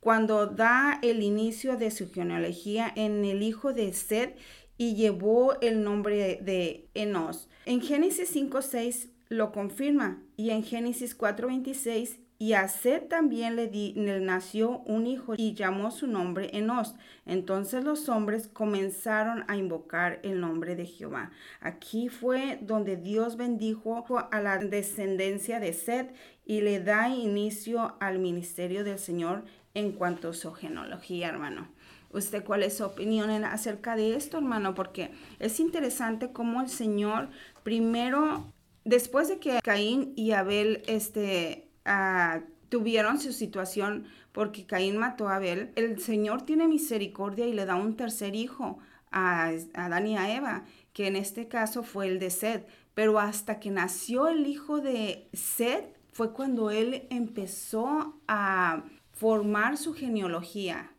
Cuando 0.00 0.46
da 0.46 0.98
el 1.02 1.22
inicio 1.22 1.76
de 1.76 1.90
su 1.90 2.10
genealogía 2.10 2.90
en 2.96 3.24
el 3.24 3.42
hijo 3.42 3.72
de 3.72 3.92
Sed 3.92 4.30
y 4.78 4.94
llevó 4.94 5.60
el 5.60 5.84
nombre 5.84 6.40
de 6.42 6.88
Enos. 6.94 7.48
En 7.66 7.80
Génesis 7.80 8.34
5.6 8.34 9.11
lo 9.32 9.52
confirma. 9.52 10.22
Y 10.36 10.50
en 10.50 10.62
Génesis 10.62 11.16
4:26, 11.16 12.18
y 12.38 12.54
a 12.54 12.66
Seth 12.66 13.08
también 13.08 13.54
le, 13.54 13.70
le, 13.70 14.20
nació 14.20 14.80
un 14.80 15.06
hijo 15.06 15.34
y 15.36 15.54
llamó 15.54 15.92
su 15.92 16.08
nombre 16.08 16.50
Enos. 16.52 16.96
Entonces 17.24 17.84
los 17.84 18.08
hombres 18.08 18.48
comenzaron 18.48 19.44
a 19.46 19.56
invocar 19.56 20.18
el 20.24 20.40
nombre 20.40 20.74
de 20.74 20.86
Jehová. 20.86 21.30
Aquí 21.60 22.08
fue 22.08 22.58
donde 22.60 22.96
Dios 22.96 23.36
bendijo 23.36 24.04
a 24.32 24.40
la 24.40 24.58
descendencia 24.58 25.60
de 25.60 25.72
Seth 25.72 26.12
y 26.44 26.62
le 26.62 26.80
da 26.80 27.08
inicio 27.08 27.94
al 28.00 28.18
ministerio 28.18 28.82
del 28.82 28.98
Señor 28.98 29.44
en 29.74 29.92
cuanto 29.92 30.30
a 30.30 30.34
su 30.34 30.52
genealogía, 30.52 31.28
hermano. 31.28 31.68
¿Usted 32.10 32.44
cuál 32.44 32.62
es 32.62 32.76
su 32.76 32.84
opinión 32.84 33.30
acerca 33.44 33.96
de 33.96 34.16
esto, 34.16 34.38
hermano? 34.38 34.74
Porque 34.74 35.12
es 35.38 35.60
interesante 35.60 36.32
cómo 36.32 36.60
el 36.60 36.68
Señor 36.68 37.28
primero 37.62 38.51
después 38.84 39.28
de 39.28 39.38
que 39.38 39.60
Caín 39.62 40.12
y 40.16 40.32
Abel 40.32 40.82
este, 40.86 41.68
ah, 41.84 42.40
tuvieron 42.68 43.20
su 43.20 43.32
situación 43.32 44.06
porque 44.32 44.66
Caín 44.66 44.96
mató 44.96 45.28
a 45.28 45.36
Abel, 45.36 45.72
el 45.76 46.00
Señor 46.00 46.42
tiene 46.42 46.66
misericordia 46.66 47.46
y 47.46 47.52
le 47.52 47.66
da 47.66 47.76
un 47.76 47.96
tercer 47.96 48.34
hijo 48.34 48.78
a, 49.10 49.52
Adán 49.74 50.06
y 50.06 50.16
a 50.16 50.34
Eva, 50.34 50.64
que 50.94 51.06
en 51.06 51.16
este 51.16 51.48
caso 51.48 51.82
fue 51.82 52.08
el 52.08 52.18
de 52.18 52.30
Sed. 52.30 52.62
Pero 52.94 53.18
hasta 53.18 53.60
que 53.60 53.70
nació 53.70 54.28
el 54.28 54.46
hijo 54.46 54.80
de 54.80 55.28
Sed 55.32 55.84
fue 56.12 56.32
cuando 56.32 56.70
él 56.70 57.06
empezó 57.10 58.18
a 58.26 58.84
formar 59.12 59.76
su 59.76 59.94
genealogía. 59.94 60.90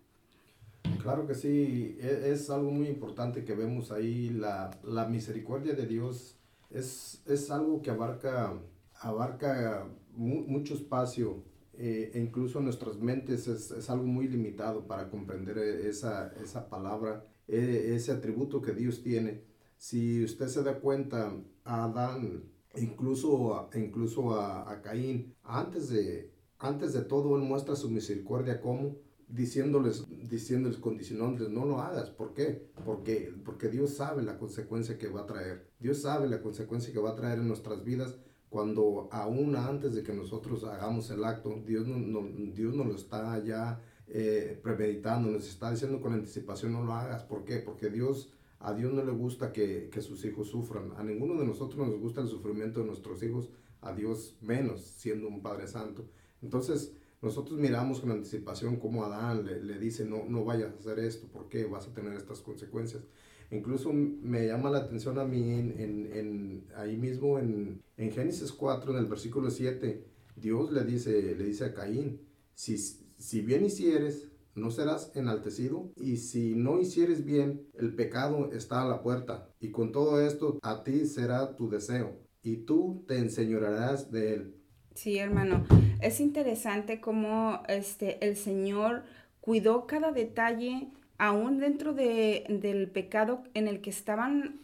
Claro 1.01 1.27
que 1.27 1.35
sí, 1.35 1.97
e, 1.99 2.31
es, 2.31 2.49
algo 2.49 2.71
muy 2.71 2.87
importante 2.87 3.43
que 3.43 3.55
vemos 3.55 3.91
ahí, 3.91 4.29
la 4.29 5.07
misericordia 5.09 5.73
de 5.73 5.85
Dios 5.85 6.37
es, 6.73 7.51
algo 7.51 7.81
que 7.81 7.91
abarca, 7.91 8.59
abarca 8.99 9.87
mucho 10.15 10.73
espacio 10.73 11.43
eh, 11.73 12.11
e 12.13 12.19
incluso 12.19 12.61
nuestras 12.61 12.97
mentes 12.97 13.47
es, 13.47 13.89
algo 13.89 14.05
muy 14.05 14.27
limitado 14.27 14.85
para 14.87 15.09
comprender 15.09 15.57
esa, 15.57 16.31
palabra, 16.69 17.25
e, 17.47 17.93
ese 17.95 18.11
atributo 18.11 18.61
que 18.61 18.73
Dios 18.73 19.01
tiene. 19.01 19.43
Si 19.77 20.23
usted 20.23 20.47
se 20.47 20.63
da 20.63 20.79
cuenta, 20.79 21.35
a 21.63 21.85
Adán, 21.85 22.43
incluso, 22.75 23.69
incluso 23.75 24.35
a, 24.39 24.81
Caín, 24.81 25.35
antes 25.43 25.89
de, 25.89 26.31
antes 26.59 26.93
de 26.93 27.01
todo, 27.01 27.35
Él 27.37 27.43
muestra 27.43 27.75
su 27.75 27.89
misericordia 27.89 28.61
como 28.61 28.97
diciéndoles, 29.27 30.05
diciéndoles, 30.29 30.77
condicionándoles, 30.77 31.49
no 31.49 31.65
lo 31.65 31.79
hagas. 31.79 32.09
¿Por 32.09 32.33
qué? 32.33 32.69
Porque, 32.85 33.33
porque 33.43 33.69
Dios 33.69 33.95
sabe 33.95 34.23
la 34.23 34.37
consecuencia 34.37 34.97
que 34.97 35.07
va 35.07 35.21
a 35.21 35.25
traer. 35.25 35.67
Dios 35.79 36.01
sabe 36.01 36.27
la 36.27 36.41
consecuencia 36.41 36.93
que 36.93 36.99
va 36.99 37.11
a 37.11 37.15
traer 37.15 37.39
en 37.39 37.47
nuestras 37.47 37.83
vidas 37.83 38.17
cuando 38.49 39.09
aún 39.11 39.55
antes 39.55 39.95
de 39.95 40.03
que 40.03 40.13
nosotros 40.13 40.63
hagamos 40.63 41.09
el 41.09 41.23
acto, 41.23 41.63
Dios, 41.65 41.87
no, 41.87 42.21
Dios 42.53 42.75
nos 42.75 42.85
lo 42.85 42.95
está 42.95 43.43
ya 43.43 43.81
eh, 44.07 44.59
premeditando, 44.61 45.31
nos 45.31 45.49
está 45.49 45.71
diciendo 45.71 45.99
con 45.99 46.13
anticipación, 46.13 46.71
no 46.71 46.83
lo 46.83 46.93
hagas. 46.93 47.23
¿Por 47.23 47.45
qué? 47.45 47.57
Porque 47.57 47.89
Dios, 47.89 48.31
a 48.59 48.73
Dios 48.73 48.93
no 48.93 49.03
le 49.03 49.11
gusta 49.11 49.51
que, 49.51 49.89
que 49.91 50.01
sus 50.01 50.23
hijos 50.23 50.49
sufran. 50.49 50.91
A 50.97 51.03
ninguno 51.03 51.39
de 51.39 51.47
nosotros 51.47 51.87
nos 51.87 51.99
gusta 51.99 52.21
el 52.21 52.27
sufrimiento 52.27 52.81
de 52.81 52.85
nuestros 52.85 53.23
hijos, 53.23 53.49
a 53.81 53.91
Dios 53.91 54.37
menos, 54.39 54.81
siendo 54.81 55.27
un 55.27 55.41
Padre 55.41 55.67
Santo. 55.67 56.05
Entonces, 56.43 56.93
nosotros 57.23 57.57
miramos 57.57 58.01
con 58.01 58.11
anticipación 58.11 58.75
cómo 58.75 59.05
Adán 59.05 59.45
le, 59.45 59.63
le, 59.63 59.79
dice, 59.79 60.03
no, 60.03 60.25
no 60.27 60.43
vayas 60.43 60.73
a 60.73 60.77
hacer 60.77 60.99
esto, 60.99 61.27
porque 61.31 61.63
vas 61.65 61.87
a 61.87 61.93
tener 61.93 62.13
estas 62.13 62.41
consecuencias. 62.41 63.01
Incluso 63.49 63.93
me 63.93 64.45
llama 64.47 64.69
la 64.69 64.79
atención 64.79 65.17
a 65.17 65.23
mí 65.23 65.51
en, 65.51 65.79
en, 65.79 66.65
ahí 66.75 66.97
mismo 66.97 67.39
en, 67.39 67.81
en, 67.95 68.11
Génesis 68.11 68.51
4, 68.51 68.91
en 68.91 68.97
el 68.97 69.05
versículo 69.05 69.49
7, 69.49 70.03
Dios 70.35 70.71
le 70.73 70.83
dice, 70.83 71.35
le 71.35 71.45
dice 71.45 71.63
a 71.63 71.73
Caín, 71.73 72.19
si, 72.55 72.77
si 72.77 73.41
bien 73.41 73.63
hicieres, 73.63 74.27
no 74.55 74.69
serás 74.69 75.11
enaltecido, 75.15 75.93
y 75.95 76.17
si 76.17 76.55
no 76.55 76.79
hicieres 76.79 77.23
bien, 77.23 77.67
el 77.75 77.95
pecado 77.95 78.51
está 78.51 78.81
a 78.81 78.87
la 78.87 79.01
puerta, 79.01 79.49
y 79.61 79.71
con 79.71 79.93
todo 79.93 80.19
esto 80.19 80.59
a 80.61 80.83
ti 80.83 81.05
será 81.05 81.55
tu 81.55 81.69
deseo, 81.69 82.19
y 82.41 82.57
tú 82.57 83.05
te 83.07 83.17
enseñorearás 83.17 84.11
de 84.11 84.33
él. 84.33 84.62
Sí, 84.93 85.17
hermano, 85.17 85.65
es 86.01 86.19
interesante 86.19 87.01
cómo 87.01 87.63
este, 87.67 88.23
el 88.25 88.35
Señor 88.37 89.03
cuidó 89.41 89.87
cada 89.87 90.11
detalle, 90.11 90.87
aún 91.17 91.59
dentro 91.59 91.93
de, 91.93 92.45
del 92.47 92.89
pecado 92.89 93.43
en 93.53 93.67
el 93.67 93.81
que 93.81 93.89
estaban, 93.89 94.59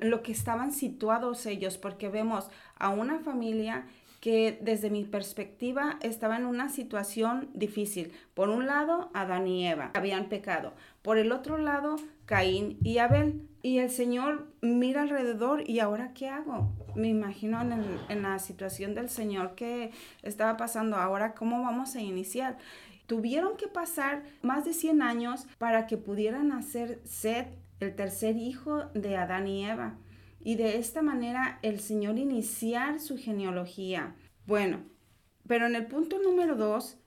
lo 0.00 0.22
que 0.22 0.32
estaban 0.32 0.72
situados 0.72 1.44
ellos, 1.46 1.76
porque 1.76 2.08
vemos 2.08 2.48
a 2.78 2.88
una 2.88 3.20
familia 3.20 3.84
que 4.26 4.58
desde 4.60 4.90
mi 4.90 5.04
perspectiva 5.04 6.00
estaba 6.02 6.36
en 6.36 6.46
una 6.46 6.68
situación 6.68 7.48
difícil. 7.54 8.12
Por 8.34 8.48
un 8.48 8.66
lado, 8.66 9.08
Adán 9.14 9.46
y 9.46 9.68
Eva 9.68 9.92
habían 9.94 10.28
pecado. 10.28 10.72
Por 11.02 11.16
el 11.16 11.30
otro 11.30 11.58
lado, 11.58 11.94
Caín 12.24 12.76
y 12.82 12.98
Abel. 12.98 13.46
Y 13.62 13.78
el 13.78 13.88
Señor 13.88 14.48
mira 14.62 15.02
alrededor 15.02 15.62
y 15.70 15.78
ahora 15.78 16.12
qué 16.12 16.28
hago? 16.28 16.72
Me 16.96 17.06
imagino 17.06 17.60
en, 17.60 18.22
la 18.22 18.40
situación 18.40 18.96
del 18.96 19.10
Señor 19.10 19.54
que 19.54 19.92
estaba 20.24 20.56
pasando. 20.56 20.96
Ahora, 20.96 21.34
¿cómo 21.34 21.62
vamos 21.62 21.94
a 21.94 22.00
iniciar? 22.00 22.58
Tuvieron 23.06 23.56
que 23.56 23.68
pasar 23.68 24.24
más 24.42 24.64
de 24.64 24.72
100 24.72 25.02
años 25.02 25.46
para 25.58 25.86
que 25.86 25.98
pudieran 25.98 26.50
hacer 26.50 27.00
Seth, 27.04 27.46
el 27.78 27.94
tercer 27.94 28.36
hijo 28.36 28.86
de 28.92 29.18
Adán 29.18 29.46
y 29.46 29.64
Eva 29.64 29.94
y 30.46 30.54
de 30.54 30.78
esta 30.78 31.02
manera 31.02 31.58
el 31.62 31.80
Señor 31.80 32.18
iniciar 32.18 33.00
su 33.00 33.18
genealogía. 33.18 34.14
Bueno, 34.46 34.84
pero 35.48 35.66
en 35.66 35.74
el 35.74 35.86
punto 35.86 36.20
número 36.22 36.54
dos 36.54 36.98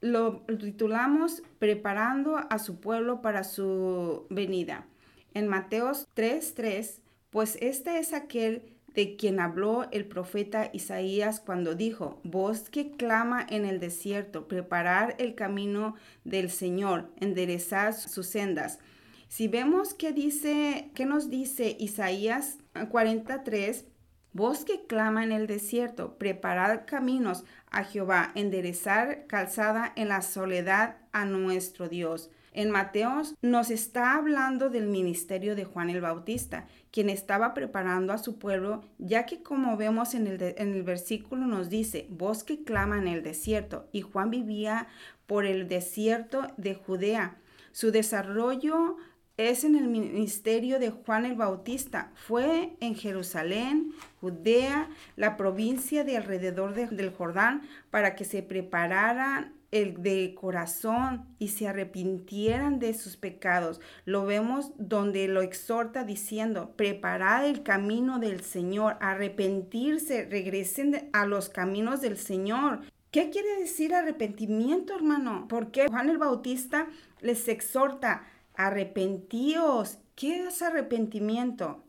lo 0.00 0.42
titulamos 0.42 1.42
Preparando 1.58 2.36
a 2.36 2.60
su 2.60 2.78
pueblo 2.78 3.20
para 3.20 3.42
su 3.42 4.28
venida. 4.30 4.86
En 5.32 5.48
Mateos 5.48 6.06
3:3, 6.14 7.00
pues 7.30 7.58
este 7.60 7.98
es 7.98 8.12
aquel 8.12 8.76
de 8.94 9.16
quien 9.16 9.40
habló 9.40 9.90
el 9.90 10.04
profeta 10.04 10.70
Isaías 10.72 11.40
cuando 11.40 11.74
dijo, 11.74 12.20
voz 12.22 12.70
que 12.70 12.92
clama 12.92 13.44
en 13.50 13.64
el 13.64 13.80
desierto, 13.80 14.46
preparar 14.46 15.16
el 15.18 15.34
camino 15.34 15.96
del 16.22 16.48
Señor, 16.48 17.10
enderezar 17.18 17.92
sus 17.92 18.28
sendas. 18.28 18.78
Si 19.26 19.48
vemos 19.48 19.94
qué 19.94 20.12
dice, 20.12 20.92
qué 20.94 21.06
nos 21.06 21.28
dice 21.28 21.76
Isaías 21.80 22.58
43, 22.90 23.86
voz 24.32 24.64
que 24.64 24.86
clama 24.86 25.24
en 25.24 25.32
el 25.32 25.46
desierto, 25.46 26.18
preparar 26.18 26.86
caminos 26.86 27.44
a 27.70 27.84
Jehová, 27.84 28.32
enderezar 28.34 29.26
calzada 29.26 29.92
en 29.96 30.08
la 30.08 30.22
soledad 30.22 30.96
a 31.12 31.24
nuestro 31.24 31.88
Dios. 31.88 32.30
En 32.52 32.70
Mateos 32.70 33.34
nos 33.42 33.70
está 33.70 34.14
hablando 34.14 34.70
del 34.70 34.86
ministerio 34.86 35.56
de 35.56 35.64
Juan 35.64 35.90
el 35.90 36.00
Bautista, 36.00 36.66
quien 36.92 37.10
estaba 37.10 37.52
preparando 37.52 38.12
a 38.12 38.18
su 38.18 38.38
pueblo, 38.38 38.84
ya 38.98 39.26
que 39.26 39.42
como 39.42 39.76
vemos 39.76 40.14
en 40.14 40.28
el, 40.28 40.40
en 40.40 40.72
el 40.72 40.84
versículo 40.84 41.46
nos 41.46 41.68
dice, 41.68 42.06
voz 42.10 42.44
que 42.44 42.62
clama 42.62 42.98
en 42.98 43.08
el 43.08 43.24
desierto, 43.24 43.88
y 43.90 44.02
Juan 44.02 44.30
vivía 44.30 44.86
por 45.26 45.46
el 45.46 45.66
desierto 45.66 46.46
de 46.56 46.74
Judea. 46.74 47.36
Su 47.72 47.90
desarrollo 47.90 48.98
es 49.36 49.64
en 49.64 49.74
el 49.74 49.88
ministerio 49.88 50.78
de 50.78 50.90
Juan 50.90 51.24
el 51.24 51.34
Bautista. 51.34 52.12
Fue 52.14 52.76
en 52.80 52.94
Jerusalén, 52.94 53.92
Judea, 54.20 54.88
la 55.16 55.36
provincia 55.36 56.04
de 56.04 56.16
alrededor 56.16 56.74
del 56.74 57.10
Jordán, 57.10 57.62
para 57.90 58.14
que 58.14 58.24
se 58.24 58.42
prepararan 58.42 59.54
el 59.72 60.00
de 60.02 60.36
corazón 60.40 61.26
y 61.40 61.48
se 61.48 61.66
arrepintieran 61.66 62.78
de 62.78 62.94
sus 62.94 63.16
pecados. 63.16 63.80
Lo 64.04 64.24
vemos 64.24 64.70
donde 64.78 65.26
lo 65.26 65.42
exhorta 65.42 66.04
diciendo, 66.04 66.74
preparad 66.76 67.48
el 67.48 67.64
camino 67.64 68.20
del 68.20 68.40
Señor, 68.42 68.96
arrepentirse, 69.00 70.26
regresen 70.26 71.10
a 71.12 71.26
los 71.26 71.48
caminos 71.48 72.00
del 72.00 72.16
Señor. 72.16 72.82
¿Qué 73.10 73.30
quiere 73.30 73.60
decir 73.60 73.94
arrepentimiento, 73.94 74.94
hermano? 74.94 75.46
Porque 75.48 75.88
Juan 75.88 76.08
el 76.08 76.18
Bautista 76.18 76.86
les 77.20 77.48
exhorta, 77.48 78.24
arrepentíos. 78.54 79.98
¿Qué 80.14 80.46
es 80.46 80.62
arrepentimiento? 80.62 81.82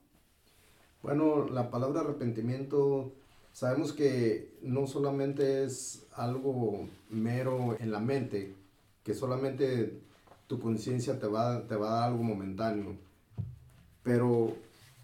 Bueno, 1.01 1.47
la 1.47 1.69
palabra 1.69 2.01
arrepentimiento 2.01 3.13
sabemos 3.53 3.93
que 3.93 4.57
no 4.61 4.87
solamente 4.87 5.63
es 5.63 6.07
algo 6.13 6.87
mero 7.09 7.77
en 7.79 7.91
la 7.91 7.99
mente, 7.99 8.55
que 9.03 9.13
solamente 9.13 10.01
tu 10.47 10.59
conciencia 10.59 11.19
te 11.19 11.27
va, 11.27 11.67
te 11.67 11.75
va 11.75 11.87
a 11.87 11.99
dar 11.99 12.11
algo 12.11 12.23
momentáneo, 12.23 12.97
pero 14.03 14.53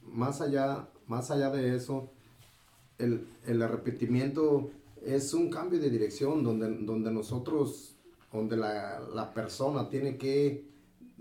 más 0.04 0.42
allá, 0.42 0.88
más 1.08 1.32
allá 1.32 1.50
de 1.52 1.76
eso, 1.76 2.10
el, 2.98 3.28
el 3.46 3.62
arrepentimiento 3.62 4.72
es 5.06 5.34
un 5.34 5.50
cambio 5.50 5.80
de 5.80 5.90
dirección 5.90 6.44
donde, 6.44 6.78
donde 6.80 7.12
nosotros, 7.12 7.96
donde 8.32 8.58
la, 8.58 9.00
la 9.14 9.34
persona 9.34 9.90
tiene 9.90 10.18
que 10.18 10.71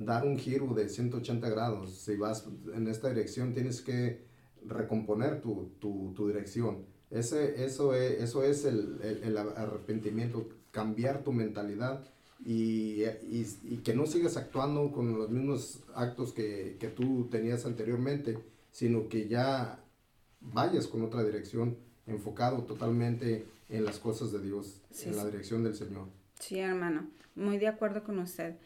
dar 0.01 0.27
un 0.27 0.39
giro 0.39 0.75
de 0.75 0.89
180 0.89 1.49
grados. 1.51 1.95
Si 1.95 2.17
vas 2.17 2.49
en 2.75 2.89
esta 2.89 3.11
dirección, 3.11 3.53
tienes 3.53 3.83
que 3.83 4.25
recomponer 4.67 5.41
tu, 5.41 5.71
tu, 5.79 6.13
tu 6.17 6.27
dirección. 6.27 6.85
Ese, 7.11 7.65
eso 7.65 7.95
es, 7.95 8.23
eso 8.23 8.43
es 8.43 8.65
el, 8.65 8.99
el, 9.03 9.37
arrepentimiento, 9.37 10.49
cambiar 10.71 11.23
tu 11.23 11.33
mentalidad 11.33 12.05
y, 12.45 13.03
y, 13.03 13.47
y, 13.65 13.77
que 13.79 13.95
no 13.95 14.07
sigas 14.07 14.37
actuando 14.37 14.93
con 14.93 15.19
los 15.19 15.29
mismos 15.29 15.83
actos 15.95 16.33
que, 16.33 16.77
que 16.79 16.89
tú 16.89 17.29
tenías 17.31 17.67
anteriormente, 17.67 18.39
sino 18.71 19.09
que 19.09 19.29
ya 19.29 19.85
vayas 20.41 20.87
con 20.87 21.03
otra 21.03 21.25
dirección, 21.25 21.77
enfocado 22.07 22.63
totalmente 22.63 23.45
en 23.69 23.85
las 23.85 23.99
cosas 23.99 24.33
de 24.33 24.41
Dios, 24.41 24.81
en 25.05 25.17
la 25.17 25.27
dirección 25.27 25.65
del 25.65 25.75
Señor. 25.75 26.07
Sí, 26.39 26.61
hermano, 26.61 27.09
muy 27.35 27.59
de 27.59 27.69
acuerdo 27.69 28.05
con 28.05 28.19
usted. 28.21 28.57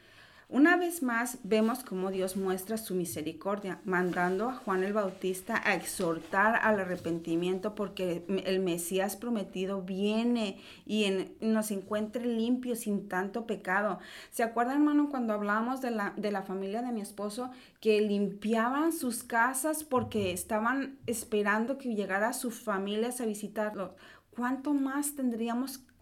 Una 0.55 0.77
vez 0.77 1.03
más 1.03 1.39
vemos 1.43 1.83
cómo 1.83 2.13
Dios 2.13 2.37
muestra 2.37 2.77
su 2.77 2.95
misericordia, 2.95 3.81
mandando 3.85 4.49
a 4.49 4.55
Juan 4.55 4.85
el 4.85 4.93
Bautista 4.93 5.61
a 5.65 5.75
exhortar 5.75 6.61
al 6.63 6.79
arrepentimiento 6.79 7.75
porque 7.75 8.25
el 8.45 8.61
Mesías 8.61 9.17
prometido 9.17 9.83
viene 9.83 10.61
y 10.87 11.09
nos 11.41 11.73
encuentre 11.73 12.25
limpios 12.25 12.83
sin 12.83 13.09
tanto 13.09 13.49
pecado. 13.49 13.99
¿Se 14.31 14.45
acuerdan, 14.45 14.77
hermano, 14.77 15.09
cuando 15.11 15.33
hablábamos 15.33 15.81
de 15.81 15.91
la, 15.91 16.15
de 16.17 16.31
la 16.31 16.43
familia 16.43 16.83
de 16.83 16.93
mi 16.93 17.01
esposo 17.01 17.51
que 17.81 18.01
limpiaban 18.01 18.93
sus 18.93 19.25
casas 19.25 19.83
porque 19.83 20.31
estaban 20.31 21.01
esperando 21.09 21.79
que 21.79 21.97
llegara 21.97 22.33
sus 22.33 22.61
familias 22.61 23.21
a 23.21 23.27
visitarlos? 23.27 23.91
¿Cuánto 24.31 24.73
más 24.73 25.17
tendríamos 25.17 25.79
que 25.79 25.94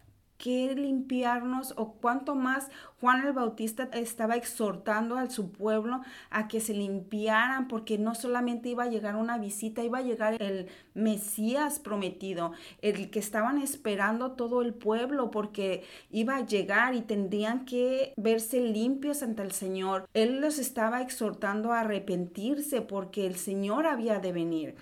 limpiarnos 0.50 1.74
o 1.76 1.92
cuánto 1.94 2.34
más 2.34 2.68
Juan 3.00 3.26
el 3.26 3.32
Bautista 3.32 3.88
estaba 3.92 4.36
exhortando 4.36 5.16
a 5.16 5.28
su 5.28 5.50
pueblo 5.50 6.02
a 6.30 6.46
que 6.46 6.60
se 6.60 6.72
limpiaran 6.72 7.66
porque 7.66 7.98
no 7.98 8.14
solamente 8.14 8.68
iba 8.68 8.84
a 8.84 8.88
llegar 8.88 9.16
una 9.16 9.38
visita, 9.38 9.82
iba 9.82 9.98
a 9.98 10.02
llegar 10.02 10.40
el 10.40 10.68
Mesías 10.94 11.80
prometido, 11.80 12.52
el 12.80 13.10
que 13.10 13.18
estaban 13.18 13.58
esperando 13.58 14.32
todo 14.32 14.62
el 14.62 14.72
pueblo 14.72 15.30
porque 15.30 15.84
iba 16.10 16.36
a 16.36 16.46
llegar 16.46 16.94
y 16.94 17.02
tendrían 17.02 17.64
que 17.64 18.14
verse 18.16 18.60
limpios 18.60 19.22
ante 19.24 19.42
el 19.42 19.52
Señor. 19.52 20.08
Él 20.14 20.40
los 20.40 20.58
estaba 20.58 21.02
exhortando 21.02 21.72
a 21.72 21.80
arrepentirse 21.80 22.82
porque 22.82 23.26
el 23.26 23.34
Señor 23.34 23.86
había 23.86 24.20
de 24.20 24.32
venir. 24.32 24.76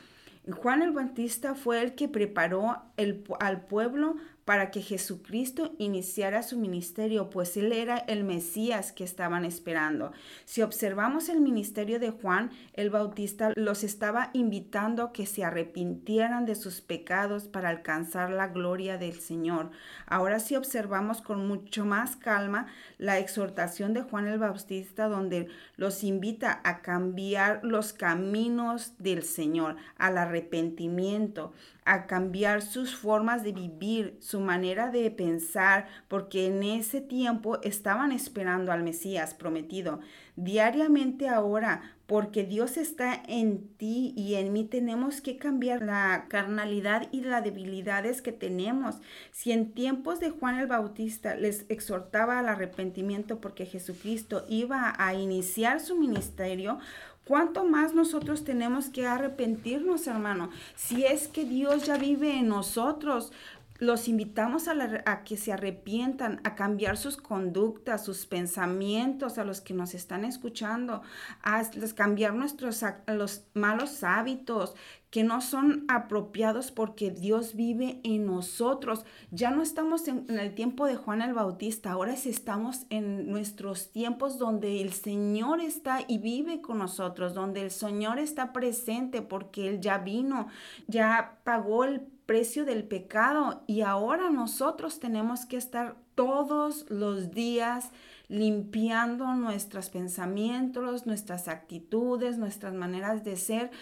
Juan 0.50 0.82
el 0.82 0.92
Bautista 0.92 1.54
fue 1.54 1.82
el 1.82 1.94
que 1.94 2.08
preparó 2.08 2.78
el, 2.96 3.24
al 3.40 3.62
pueblo 3.66 4.16
para 4.44 4.70
que 4.70 4.82
Jesucristo 4.82 5.74
iniciara 5.78 6.42
su 6.42 6.58
ministerio, 6.58 7.30
pues 7.30 7.56
él 7.56 7.72
era 7.72 7.98
el 7.98 8.24
Mesías 8.24 8.92
que 8.92 9.04
estaban 9.04 9.44
esperando. 9.44 10.12
Si 10.44 10.62
observamos 10.62 11.28
el 11.28 11.40
ministerio 11.40 12.00
de 12.00 12.10
Juan 12.10 12.50
el 12.72 12.90
Bautista, 12.90 13.52
los 13.54 13.84
estaba 13.84 14.30
invitando 14.32 15.02
a 15.02 15.12
que 15.12 15.26
se 15.26 15.44
arrepintieran 15.44 16.46
de 16.46 16.54
sus 16.54 16.80
pecados 16.80 17.48
para 17.48 17.68
alcanzar 17.68 18.30
la 18.30 18.48
gloria 18.48 18.98
del 18.98 19.20
Señor. 19.20 19.70
Ahora 20.06 20.40
si 20.40 20.56
observamos 20.56 21.20
con 21.20 21.46
mucho 21.46 21.84
más 21.84 22.16
calma 22.16 22.66
la 22.98 23.18
exhortación 23.18 23.94
de 23.94 24.02
Juan 24.02 24.26
el 24.26 24.38
Bautista, 24.38 25.08
donde 25.08 25.48
los 25.76 26.02
invita 26.02 26.60
a 26.64 26.82
cambiar 26.82 27.60
los 27.62 27.92
caminos 27.92 28.94
del 28.98 29.22
Señor, 29.22 29.76
al 29.96 30.18
arrepentimiento, 30.18 31.52
a 31.84 32.06
cambiar 32.06 32.62
sus 32.62 32.94
formas 32.94 33.42
de 33.42 33.52
vivir, 33.52 34.16
su 34.20 34.40
manera 34.40 34.90
de 34.90 35.10
pensar, 35.10 35.86
porque 36.08 36.46
en 36.46 36.62
ese 36.62 37.00
tiempo 37.00 37.60
estaban 37.62 38.12
esperando 38.12 38.72
al 38.72 38.82
Mesías 38.82 39.34
prometido. 39.34 40.00
Diariamente 40.36 41.28
ahora, 41.28 41.82
porque 42.06 42.44
Dios 42.44 42.76
está 42.76 43.22
en 43.28 43.68
ti 43.76 44.12
y 44.16 44.34
en 44.34 44.52
mí, 44.52 44.64
tenemos 44.64 45.20
que 45.20 45.36
cambiar 45.36 45.82
la 45.82 46.26
carnalidad 46.28 47.08
y 47.12 47.20
las 47.20 47.44
debilidades 47.44 48.20
que 48.20 48.32
tenemos. 48.32 48.96
Si 49.30 49.52
en 49.52 49.72
tiempos 49.72 50.18
de 50.18 50.30
Juan 50.30 50.58
el 50.58 50.66
Bautista 50.66 51.36
les 51.36 51.66
exhortaba 51.68 52.38
al 52.38 52.48
arrepentimiento 52.48 53.40
porque 53.40 53.64
Jesucristo 53.64 54.44
iba 54.48 54.94
a 54.98 55.14
iniciar 55.14 55.78
su 55.78 55.96
ministerio, 55.96 56.78
¿Cuánto 57.24 57.64
más 57.64 57.94
nosotros 57.94 58.44
tenemos 58.44 58.88
que 58.88 59.06
arrepentirnos, 59.06 60.06
hermano? 60.06 60.50
Si 60.74 61.04
es 61.04 61.28
que 61.28 61.44
Dios 61.44 61.86
ya 61.86 61.96
vive 61.96 62.38
en 62.38 62.48
nosotros, 62.48 63.32
los 63.80 64.08
invitamos 64.08 64.68
a, 64.68 65.24
que 65.24 65.38
se 65.38 65.52
arrepientan, 65.52 66.40
a 66.44 66.54
cambiar 66.54 66.98
sus 66.98 67.16
conductas, 67.16 68.04
sus 68.04 68.26
pensamientos, 68.26 69.38
a 69.38 69.44
los 69.44 69.62
que 69.62 69.72
nos 69.72 69.94
están 69.94 70.24
escuchando, 70.26 71.02
a 71.42 71.62
cambiar 71.94 72.34
nuestros 72.34 72.84
los 73.06 73.46
malos 73.54 74.04
hábitos 74.04 74.74
que 75.10 75.24
no 75.24 75.40
son 75.40 75.86
apropiados 75.88 76.70
porque 76.70 77.10
Dios 77.10 77.56
vive 77.56 78.00
en 78.04 78.26
nosotros. 78.26 79.04
Ya 79.32 79.50
no 79.50 79.62
estamos 79.62 80.06
en, 80.06 80.26
en 80.28 80.38
el 80.38 80.54
tiempo 80.54 80.86
de 80.86 80.96
Juan 80.96 81.20
el 81.22 81.34
Bautista, 81.34 81.90
ahora 81.90 82.12
estamos 82.12 82.86
en 82.90 83.28
nuestros 83.30 83.90
tiempos 83.90 84.38
donde 84.38 84.82
el 84.82 84.92
Señor 84.92 85.60
está 85.60 86.00
y 86.06 86.18
vive 86.18 86.60
con 86.60 86.78
nosotros, 86.78 87.34
donde 87.34 87.62
el 87.62 87.70
Señor 87.70 88.18
está 88.18 88.52
presente 88.52 89.22
porque 89.22 89.68
Él 89.68 89.80
ya 89.80 89.98
vino, 89.98 90.48
ya 90.86 91.40
pagó 91.44 91.84
el 91.84 92.02
precio 92.30 92.64
del 92.64 92.84
pecado 92.84 93.64
y 93.66 93.80
ahora 93.80 94.30
nosotros 94.30 95.00
tenemos 95.00 95.46
que 95.46 95.56
estar 95.56 95.96
todos 96.14 96.88
los 96.88 97.32
días 97.32 97.90
limpiando 98.28 99.34
nuestros 99.34 99.90
pensamientos, 99.90 101.06
nuestras 101.06 101.48
actitudes, 101.48 102.38
nuestras 102.38 102.72
maneras 102.72 103.24
de 103.24 103.36
ser, 103.36 103.72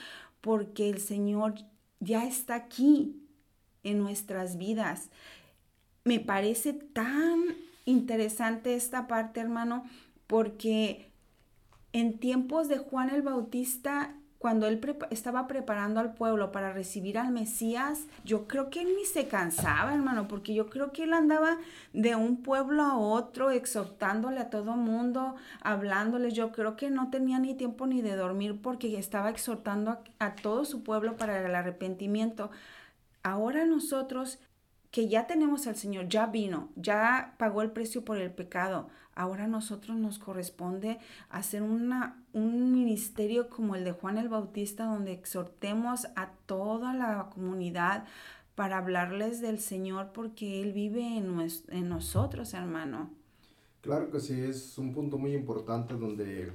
porque 0.41 0.89
el 0.89 0.99
Señor 0.99 1.57
ya 2.01 2.25
está 2.25 2.55
aquí 2.55 3.23
en 3.83 3.99
nuestras 3.99 4.57
vidas. 4.57 5.11
Me 6.05 6.19
parece 6.19 6.73
tan 6.73 7.55
interesante 7.85 8.77
esta 8.77 9.09
parte, 9.09 9.41
hermano, 9.41 9.85
porque 10.27 11.11
en 11.93 12.19
tiempos 12.19 12.69
de 12.69 12.79
Juan 12.79 13.11
el 13.11 13.21
Bautista 13.21 14.18
cuando 14.39 14.69
él 14.69 14.81
estaba 15.11 15.49
preparando 15.49 15.99
al 15.99 16.15
pueblo 16.15 16.53
para 16.53 16.73
recibir 16.73 17.19
al 17.19 17.33
Mesías, 17.33 18.07
yo 18.25 18.47
creo 18.47 18.71
que 18.71 18.83
él 18.83 18.95
ni 18.97 19.05
se 19.05 19.27
cansaba, 19.27 19.93
hermano, 19.93 20.29
porque 20.29 20.55
yo 20.55 20.71
creo 20.71 20.93
que 20.93 21.05
él 21.05 21.13
andaba 21.13 21.59
de 21.93 22.15
un 22.15 22.43
pueblo 22.43 22.83
a 22.83 22.97
otro, 22.97 23.51
exhortándole 23.51 24.39
a 24.39 24.49
todo 24.49 24.77
mundo, 24.77 25.35
hablándoles. 25.61 26.35
Yo 26.35 26.53
creo 26.53 26.77
que 26.77 26.89
no 26.89 27.11
tenía 27.11 27.41
ni 27.41 27.55
tiempo 27.55 27.87
ni 27.89 28.01
de 28.01 28.15
dormir 28.15 28.61
porque 28.63 28.97
estaba 28.97 29.31
exhortando 29.31 29.91
a, 29.91 30.01
a 30.21 30.35
todo 30.37 30.65
su 30.65 30.85
pueblo 30.85 31.17
para 31.17 31.45
el 31.45 31.55
arrepentimiento. 31.55 32.51
Ahora 33.25 33.67
nosotros 33.67 34.39
que 34.91 35.09
ya 35.09 35.27
tenemos 35.27 35.67
al 35.67 35.77
Señor, 35.77 36.09
ya 36.09 36.27
vino, 36.27 36.71
ya 36.77 37.35
pagó 37.39 37.63
el 37.63 37.71
precio 37.71 38.05
por 38.05 38.19
el 38.19 38.31
pecado. 38.31 38.89
Ahora 39.15 39.45
a 39.45 39.49
nosotros 39.49 39.97
nos 39.97 40.19
corresponde 40.19 40.99
hacer 41.29 41.63
una, 41.63 42.23
un 42.33 42.73
ministerio 42.73 43.51
como 43.51 43.75
el 43.75 43.85
de 43.85 43.93
Juan 43.93 44.17
el 44.17 44.29
Bautista, 44.29 44.85
donde 44.85 45.13
exhortemos 45.13 46.07
a 46.17 46.31
toda 46.47 46.95
la 46.95 47.29
comunidad 47.35 48.07
para 48.55 48.79
hablarles 48.79 49.41
del 49.41 49.59
Señor, 49.59 50.13
porque 50.13 50.63
Él 50.63 50.73
vive 50.73 51.17
en, 51.17 51.47
en 51.69 51.89
nosotros, 51.89 52.55
hermano. 52.55 53.11
Claro 53.83 54.11
que 54.11 54.21
sí, 54.21 54.41
es 54.41 54.79
un 54.79 54.93
punto 54.93 55.19
muy 55.19 55.35
importante 55.35 55.95
donde 55.95 56.53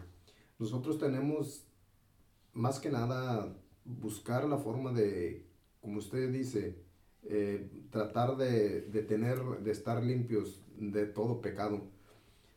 nosotros 0.59 0.97
tenemos 0.97 1.65
más 2.53 2.79
que 2.79 2.89
nada 2.89 3.53
buscar 3.85 4.45
la 4.45 4.57
forma 4.57 4.91
de, 4.91 5.45
como 5.81 5.99
usted 5.99 6.31
dice, 6.31 6.82
eh, 7.29 7.69
tratar 7.89 8.37
de, 8.37 8.81
de, 8.81 9.01
tener, 9.03 9.39
de 9.61 9.71
estar 9.71 10.03
limpios 10.03 10.61
de 10.77 11.05
todo 11.05 11.41
pecado. 11.41 11.81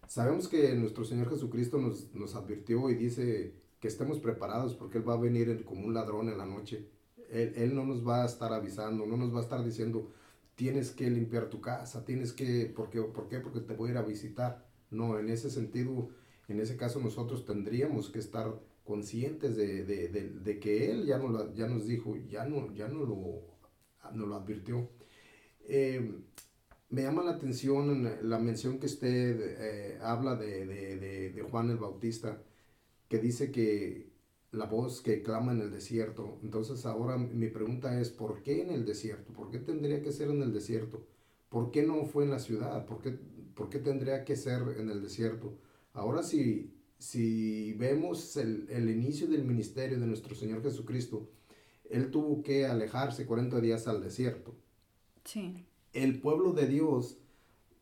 Sabemos 0.09 0.49
que 0.49 0.75
nuestro 0.75 1.05
Señor 1.05 1.31
Jesucristo 1.31 1.79
nos, 1.79 2.15
nos 2.15 2.35
advirtió 2.35 2.91
y 2.91 2.95
dice 2.95 3.55
que 3.81 3.89
estemos 3.89 4.19
preparados 4.19 4.75
porque 4.75 4.99
Él 4.99 5.09
va 5.09 5.15
a 5.15 5.19
venir 5.19 5.65
como 5.65 5.87
un 5.87 5.95
ladrón 5.95 6.29
en 6.29 6.39
la 6.39 6.47
noche. 6.47 6.89
Él, 7.31 7.53
él, 7.57 7.75
no 7.75 7.85
nos 7.85 8.07
va 8.07 8.23
a 8.23 8.27
estar 8.27 8.53
avisando, 8.53 9.05
no 9.05 9.17
nos 9.17 9.35
va 9.35 9.41
a 9.41 9.43
estar 9.43 9.65
diciendo, 9.65 10.13
tienes 10.55 10.91
que 10.91 11.11
limpiar 11.11 11.51
tu 11.51 11.61
casa, 11.61 12.05
tienes 12.05 12.33
que, 12.33 12.67
¿por 12.67 12.89
qué? 12.91 13.03
¿Por 13.03 13.29
qué? 13.29 13.41
Porque 13.41 13.61
te 13.61 13.75
voy 13.75 13.89
a 13.89 13.93
ir 13.93 13.99
a 13.99 14.03
visitar. 14.03 14.65
No, 14.91 15.19
en 15.19 15.29
ese 15.29 15.51
sentido, 15.51 16.09
en 16.49 16.61
ese 16.61 16.77
caso 16.77 17.01
nosotros 17.01 17.45
tendríamos 17.45 18.11
que 18.11 18.21
estar 18.21 18.61
conscientes 18.85 19.57
de, 19.57 19.85
de, 19.85 20.09
de, 20.09 20.61
que 20.61 20.91
Él 20.91 21.07
ya, 21.07 21.19
no, 21.19 21.53
ya 21.55 21.67
nos 21.67 21.87
dijo, 21.87 22.17
ya 22.29 22.47
no, 22.47 22.73
ya 22.73 22.87
no 22.89 23.05
lo 23.05 23.43
nos 24.15 24.29
lo 24.29 24.37
advirtió. 24.37 24.89
Eh, 25.69 26.23
me 26.91 27.03
llama 27.03 27.25
la 27.25 27.33
atención 27.33 28.09
la 28.23 28.39
mención 28.39 28.79
que 28.79 28.87
usted 28.87 29.41
eh, 29.41 29.99
habla 30.03 30.37
de, 30.37 30.67
de, 30.67 31.31
de, 31.33 31.43
Juan 31.43 31.71
el 31.71 31.79
Bautista, 31.79 32.43
que 33.09 33.19
dice 33.19 33.51
que 33.51 34.11
la 34.53 34.67
voz 34.67 35.01
que 35.03 35.23
clama 35.23 35.53
en 35.53 35.61
el 35.61 35.71
desierto. 35.71 36.39
Entonces 36.43 36.87
ahora 36.87 37.19
mi 37.19 37.49
pregunta 37.49 38.01
es, 38.01 38.11
¿por 38.11 38.43
qué 38.43 38.63
en 38.63 38.71
el 38.71 38.85
desierto? 38.85 39.33
¿Por 39.33 39.51
qué 39.51 39.59
tendría 39.59 40.03
que 40.03 40.13
ser 40.13 40.31
en 40.31 40.43
el 40.43 40.53
desierto? 40.53 41.05
¿Por 41.49 41.71
qué 41.71 41.83
no 41.83 42.05
fue 42.05 42.25
en 42.25 42.31
la 42.31 42.39
ciudad? 42.39 42.87
¿Por 42.87 43.03
qué, 43.03 43.19
por 43.55 43.69
qué 43.69 43.79
tendría 43.79 44.25
que 44.25 44.37
ser 44.37 44.63
en 44.79 44.91
el 44.91 45.03
desierto? 45.03 45.59
Ahora 45.93 46.23
si, 46.23 46.73
si 46.99 47.73
vemos 47.75 48.37
el, 48.37 48.67
el 48.71 48.89
inicio 48.91 49.27
del 49.27 49.45
ministerio 49.45 49.99
de 49.99 50.07
nuestro 50.07 50.35
Señor 50.35 50.63
Jesucristo, 50.63 51.29
él 51.91 52.11
tuvo 52.11 52.43
que 52.43 52.67
alejarse 52.67 53.27
40 53.27 53.61
días 53.61 53.87
al 53.89 54.03
desierto. 54.03 54.55
Sí. 55.25 55.65
El 55.93 56.21
pueblo 56.21 56.53
de 56.53 56.67
Dios 56.67 57.19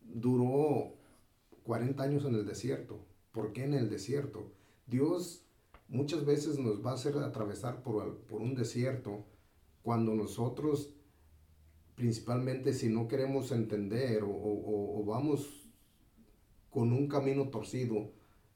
duró 0.01 0.95
40 1.63 2.03
años 2.03 2.25
en 2.25 2.35
el 2.35 2.45
desierto. 2.45 2.99
¿Por 3.31 3.53
qué 3.53 3.63
en 3.63 3.73
el 3.73 3.89
desierto? 3.89 4.51
Dios 4.87 5.45
muchas 5.87 6.25
veces 6.25 6.57
nos 6.57 6.85
va 6.85 6.91
a 6.91 6.95
hacer 6.95 7.17
atravesar 7.17 7.83
por, 7.83 8.17
por 8.19 8.41
un 8.41 8.55
desierto 8.55 9.25
cuando 9.81 10.15
nosotros, 10.15 10.93
principalmente 11.95 12.73
si 12.73 12.89
no 12.89 13.07
queremos 13.07 13.51
entender 13.51 14.23
o, 14.23 14.29
o, 14.29 14.99
o 14.99 15.05
vamos 15.05 15.67
con 16.69 16.91
un 16.91 17.07
camino 17.07 17.49
torcido, 17.49 18.11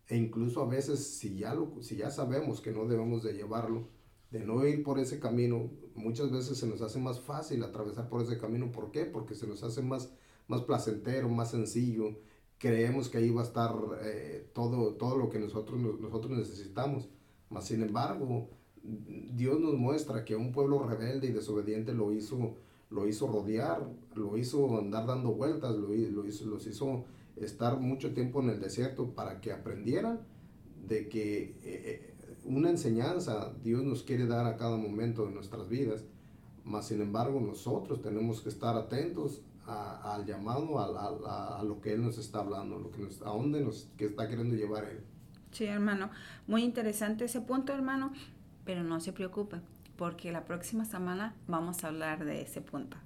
e 0.08 0.18
incluso 0.18 0.62
a 0.62 0.66
veces 0.66 1.06
si 1.06 1.38
ya, 1.38 1.54
lo, 1.54 1.82
si 1.82 1.96
ya 1.96 2.10
sabemos 2.10 2.62
que 2.62 2.72
no 2.72 2.86
debemos 2.86 3.24
de 3.24 3.34
llevarlo, 3.34 3.88
de 4.32 4.40
no 4.40 4.66
ir 4.66 4.84
por 4.84 5.00
ese 5.00 5.20
camino, 5.20 5.70
muchas 5.96 6.32
veces 6.32 6.58
se 6.58 6.68
nos 6.68 6.82
hace 6.82 7.00
más 7.00 7.20
fácil 7.20 7.64
atravesar 7.64 8.10
por 8.10 8.22
ese 8.22 8.38
camino. 8.38 8.72
¿Por 8.72 8.92
qué? 8.92 9.06
Porque 9.06 9.36
se 9.36 9.48
nos 9.48 9.64
hace 9.64 9.82
más, 9.82 10.12
más 10.48 10.62
placentero, 10.62 11.30
más 11.30 11.52
sencillo. 11.52 12.18
Creemos 12.58 13.10
que 13.10 13.18
ahí 13.18 13.30
va 13.30 13.42
a 13.42 13.46
estar 13.46 13.74
eh, 14.04 14.50
todo, 14.54 14.94
todo 14.96 15.18
lo 15.18 15.30
que 15.30 15.40
nosotros, 15.40 15.80
nosotros 16.00 16.38
necesitamos. 16.38 17.10
Mas, 17.50 17.66
sin 17.66 17.82
embargo, 17.82 18.50
Dios 18.84 19.60
nos 19.60 19.76
muestra 19.76 20.24
que 20.26 20.36
un 20.36 20.52
pueblo 20.52 20.84
rebelde 20.84 21.28
y 21.28 21.32
desobediente 21.32 21.94
lo 21.94 22.14
hizo, 22.14 22.56
lo 22.90 23.08
hizo 23.08 23.28
rodear, 23.28 23.88
lo 24.16 24.38
hizo 24.38 24.78
andar 24.78 25.08
dando 25.08 25.34
vueltas, 25.34 25.76
lo, 25.76 25.94
hizo, 25.96 26.46
los 26.46 26.68
hizo 26.68 27.06
estar 27.36 27.80
mucho 27.80 28.14
tiempo 28.14 28.42
en 28.42 28.50
el 28.50 28.60
desierto 28.60 29.14
para 29.14 29.42
que 29.42 29.52
aprendieran 29.52 30.22
de 30.88 31.10
que 31.10 31.42
eh, 31.42 31.56
eh, 31.64 32.09
una 32.50 32.70
enseñanza 32.70 33.54
Dios 33.64 33.84
nos 33.84 34.04
quiere 34.04 34.26
dar 34.26 34.46
a 34.46 34.58
cada 34.58 34.76
momento 34.76 35.26
de 35.26 35.32
nuestras 35.32 35.70
vidas, 35.70 36.04
mas 36.66 36.88
sin 36.88 37.02
embargo 37.02 37.40
nosotros 37.40 38.02
tenemos 38.02 38.42
que 38.42 38.50
estar 38.50 38.76
atentos 38.76 39.42
al 39.66 40.26
llamado, 40.26 40.80
a, 40.80 41.60
a, 41.60 41.64
lo 41.64 41.80
que 41.80 41.94
Él 41.94 42.02
nos 42.02 42.18
está 42.18 42.40
hablando, 42.40 42.80
lo 42.80 42.92
que 42.92 43.04
nos, 43.04 43.22
a 43.22 43.30
dónde 43.30 43.62
nos 43.62 43.88
que 43.98 44.06
está 44.06 44.28
queriendo 44.28 44.56
llevar 44.56 44.86
Él. 44.86 45.00
Sí, 45.52 45.66
hermano, 45.66 46.10
muy 46.48 46.64
interesante 46.64 47.26
ese 47.26 47.42
punto, 47.42 47.72
hermano, 47.72 48.12
pero 48.66 48.84
no 48.84 49.00
se 49.00 49.14
preocupe, 49.14 49.58
porque 49.96 50.32
la 50.32 50.46
próxima 50.46 50.86
semana 50.86 51.36
vamos 51.48 51.84
a 51.84 51.90
hablar 51.90 52.26
de 52.26 52.42
ese 52.42 52.62
punto. 52.62 52.98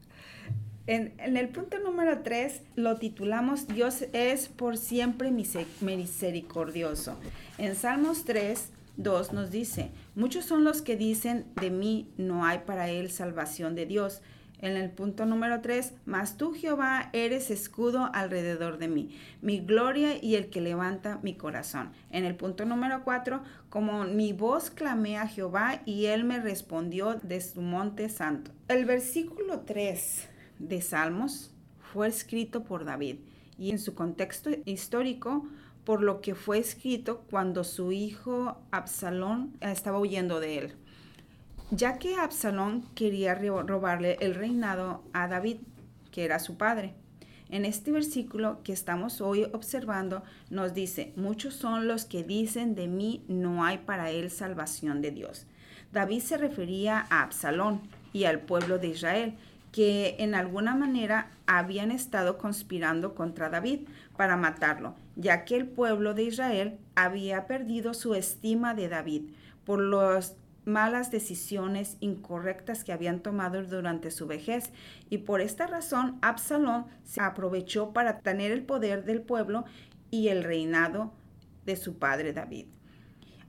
En, 0.86 1.14
el 1.18 1.50
punto 1.50 1.80
número 1.80 2.24
3 2.24 2.62
lo 2.76 2.98
titulamos 2.98 3.68
Dios 3.68 4.04
es 4.12 4.50
por 4.50 4.78
siempre 4.78 5.32
misericordioso. 5.32 7.16
En 7.58 7.76
Salmos 7.76 8.26
3, 8.26 8.70
2 8.98 9.34
nos 9.34 9.52
dice, 9.52 9.92
muchos 10.16 10.46
son 10.46 10.64
los 10.64 10.82
que 10.82 10.96
dicen, 10.96 11.46
de 11.60 11.70
mí 11.70 12.12
no 12.18 12.46
hay 12.46 12.60
para 12.60 12.90
él 12.90 13.10
salvación 13.10 13.76
de 13.76 13.86
Dios. 13.86 14.22
En 14.60 14.78
el 14.78 14.92
punto 14.92 15.26
número 15.26 15.60
3, 15.60 15.94
mas 16.06 16.38
tú 16.38 16.54
Jehová 16.54 17.10
eres 17.12 17.52
escudo 17.52 18.10
alrededor 18.14 18.78
de 18.78 18.88
mí, 18.88 19.10
mi 19.42 19.60
gloria 19.60 20.24
y 20.24 20.36
el 20.36 20.50
que 20.50 20.62
levanta 20.62 21.20
mi 21.22 21.36
corazón. 21.36 21.92
En 22.12 22.24
el 22.24 22.36
punto 22.36 22.64
número 22.64 23.04
4, 23.04 23.44
como 23.70 24.06
mi 24.06 24.32
voz 24.32 24.70
clamé 24.70 25.18
a 25.18 25.28
Jehová 25.28 25.82
y 25.86 26.06
él 26.06 26.24
me 26.24 26.40
respondió 26.40 27.16
de 27.16 27.42
su 27.42 27.62
monte 27.62 28.08
santo. 28.08 28.52
El 28.70 28.86
versículo 28.86 29.62
3 29.62 30.30
de 30.60 30.82
Salmos 30.82 31.54
fue 31.92 32.08
escrito 32.08 32.64
por 32.64 32.86
David 32.86 33.18
y 33.58 33.72
en 33.72 33.80
su 33.80 33.94
contexto 33.96 34.50
histórico 34.64 35.46
por 35.86 36.02
lo 36.02 36.22
que 36.22 36.36
fue 36.36 36.58
escrito 36.58 37.24
cuando 37.30 37.64
su 37.64 37.92
hijo 37.92 38.58
Absalón 38.72 39.54
estaba 39.60 40.00
huyendo 40.00 40.40
de 40.40 40.58
él, 40.60 40.74
ya 41.72 41.98
que 41.98 42.16
Absalón 42.16 42.84
quería 42.96 43.36
robarle 43.36 44.18
el 44.22 44.36
reinado 44.36 45.04
a 45.14 45.28
David, 45.28 45.58
que 46.12 46.26
era 46.26 46.40
su 46.40 46.58
padre. 46.58 46.94
En 47.50 47.66
este 47.66 47.92
versículo 47.92 48.62
que 48.64 48.74
estamos 48.74 49.22
hoy 49.22 49.44
observando 49.54 50.24
nos 50.50 50.74
dice, 50.74 51.14
muchos 51.16 51.54
son 51.54 51.88
los 51.88 52.06
que 52.06 52.24
dicen 52.24 52.74
de 52.74 52.88
mí 52.88 53.24
no 53.28 53.64
hay 53.64 53.80
para 53.80 54.10
él 54.10 54.32
salvación 54.32 55.02
de 55.02 55.12
Dios. 55.12 55.46
David 55.92 56.22
se 56.22 56.38
refería 56.38 57.06
a 57.10 57.22
Absalón 57.22 57.82
y 58.12 58.24
al 58.24 58.40
pueblo 58.40 58.80
de 58.80 58.88
Israel, 58.88 59.36
que 59.72 60.16
en 60.20 60.34
alguna 60.34 60.74
manera 60.76 61.30
habían 61.48 61.92
estado 61.92 62.38
conspirando 62.38 63.16
contra 63.16 63.50
David 63.50 63.88
para 64.18 64.38
matarlo, 64.38 64.96
ya 65.16 65.46
que 65.46 65.56
el 65.56 65.68
pueblo 65.68 66.14
de 66.14 66.24
Israel 66.24 66.78
había 66.96 67.48
perdido 67.48 67.94
su 67.94 68.16
estima 68.16 68.74
de 68.74 68.90
David 68.90 69.32
por 69.66 69.82
las 69.82 70.36
malas 70.66 71.12
decisiones 71.12 71.98
incorrectas 72.00 72.84
que 72.84 72.94
habían 72.94 73.20
tomado 73.20 73.62
durante 73.64 74.12
su 74.12 74.28
vejez 74.28 74.72
y 75.10 75.20
por 75.20 75.42
esta 75.42 75.68
razón 75.68 76.18
Absalón 76.22 76.86
se 77.04 77.22
aprovechó 77.22 77.92
para 77.92 78.20
tener 78.20 78.52
el 78.52 78.64
poder 78.64 79.04
del 79.04 79.22
pueblo 79.22 79.66
y 80.10 80.30
el 80.30 80.44
reinado 80.44 81.14
de 81.66 81.76
su 81.76 81.98
padre 81.98 82.34
David. 82.34 82.68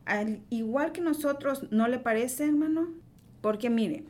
Al 0.07 0.41
igual 0.51 0.93
que 0.93 1.01
nosotros, 1.01 1.67
¿no 1.71 1.89
le 1.89 1.99
parece, 1.99 2.45
hermano? 2.45 2.89
Porque 3.41 3.71
mire, 3.71 4.05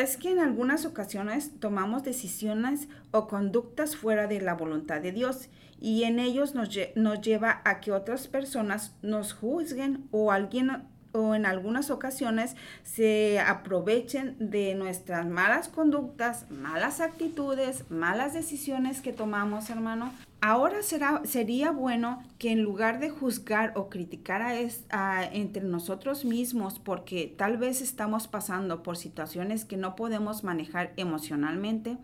es 0.00 0.16
que 0.16 0.30
en 0.30 0.38
algunas 0.38 0.84
ocasiones 0.84 1.52
tomamos 1.60 2.02
decisiones 2.02 2.88
o 3.10 3.26
conductas 3.26 3.96
fuera 3.96 4.26
de 4.26 4.40
la 4.40 4.54
voluntad 4.54 5.00
de 5.00 5.12
Dios 5.12 5.48
y 5.80 6.04
en 6.04 6.18
ellos 6.18 6.54
nos, 6.54 6.70
nos 6.94 7.20
lleva 7.20 7.60
a 7.64 7.80
que 7.80 7.92
otras 7.92 8.28
personas 8.28 8.94
nos 9.02 9.32
juzguen 9.32 10.08
o 10.10 10.32
alguien 10.32 10.84
o 11.12 11.34
en 11.34 11.46
algunas 11.46 11.90
ocasiones 11.90 12.56
se 12.82 13.40
aprovechen 13.40 14.36
de 14.38 14.74
nuestras 14.74 15.26
malas 15.26 15.68
conductas, 15.68 16.50
malas 16.50 17.00
actitudes, 17.00 17.90
malas 17.90 18.34
decisiones 18.34 19.00
que 19.00 19.12
tomamos, 19.12 19.70
hermano. 19.70 20.12
Ahora 20.40 20.82
será, 20.82 21.22
sería 21.24 21.70
bueno 21.70 22.22
que 22.38 22.52
en 22.52 22.62
lugar 22.62 23.00
de 23.00 23.10
juzgar 23.10 23.72
o 23.74 23.88
criticar 23.88 24.42
a, 24.42 25.24
entre 25.24 25.64
nosotros 25.64 26.24
mismos 26.24 26.78
porque 26.78 27.34
tal 27.36 27.56
vez 27.56 27.80
estamos 27.80 28.28
pasando 28.28 28.82
por 28.82 28.96
situaciones 28.96 29.64
que 29.64 29.76
no 29.76 29.96
podemos 29.96 30.44
manejar 30.44 30.92
emocionalmente, 30.96 31.98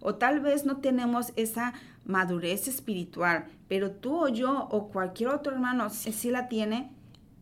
o 0.00 0.14
tal 0.14 0.38
vez 0.40 0.64
no 0.64 0.76
tenemos 0.76 1.32
esa 1.34 1.72
madurez 2.04 2.68
espiritual, 2.68 3.46
pero 3.68 3.90
tú 3.90 4.16
o 4.16 4.28
yo 4.28 4.68
o 4.70 4.88
cualquier 4.88 5.30
otro 5.30 5.52
hermano 5.52 5.90
sí 5.90 6.30
la 6.30 6.48
tiene, 6.48 6.92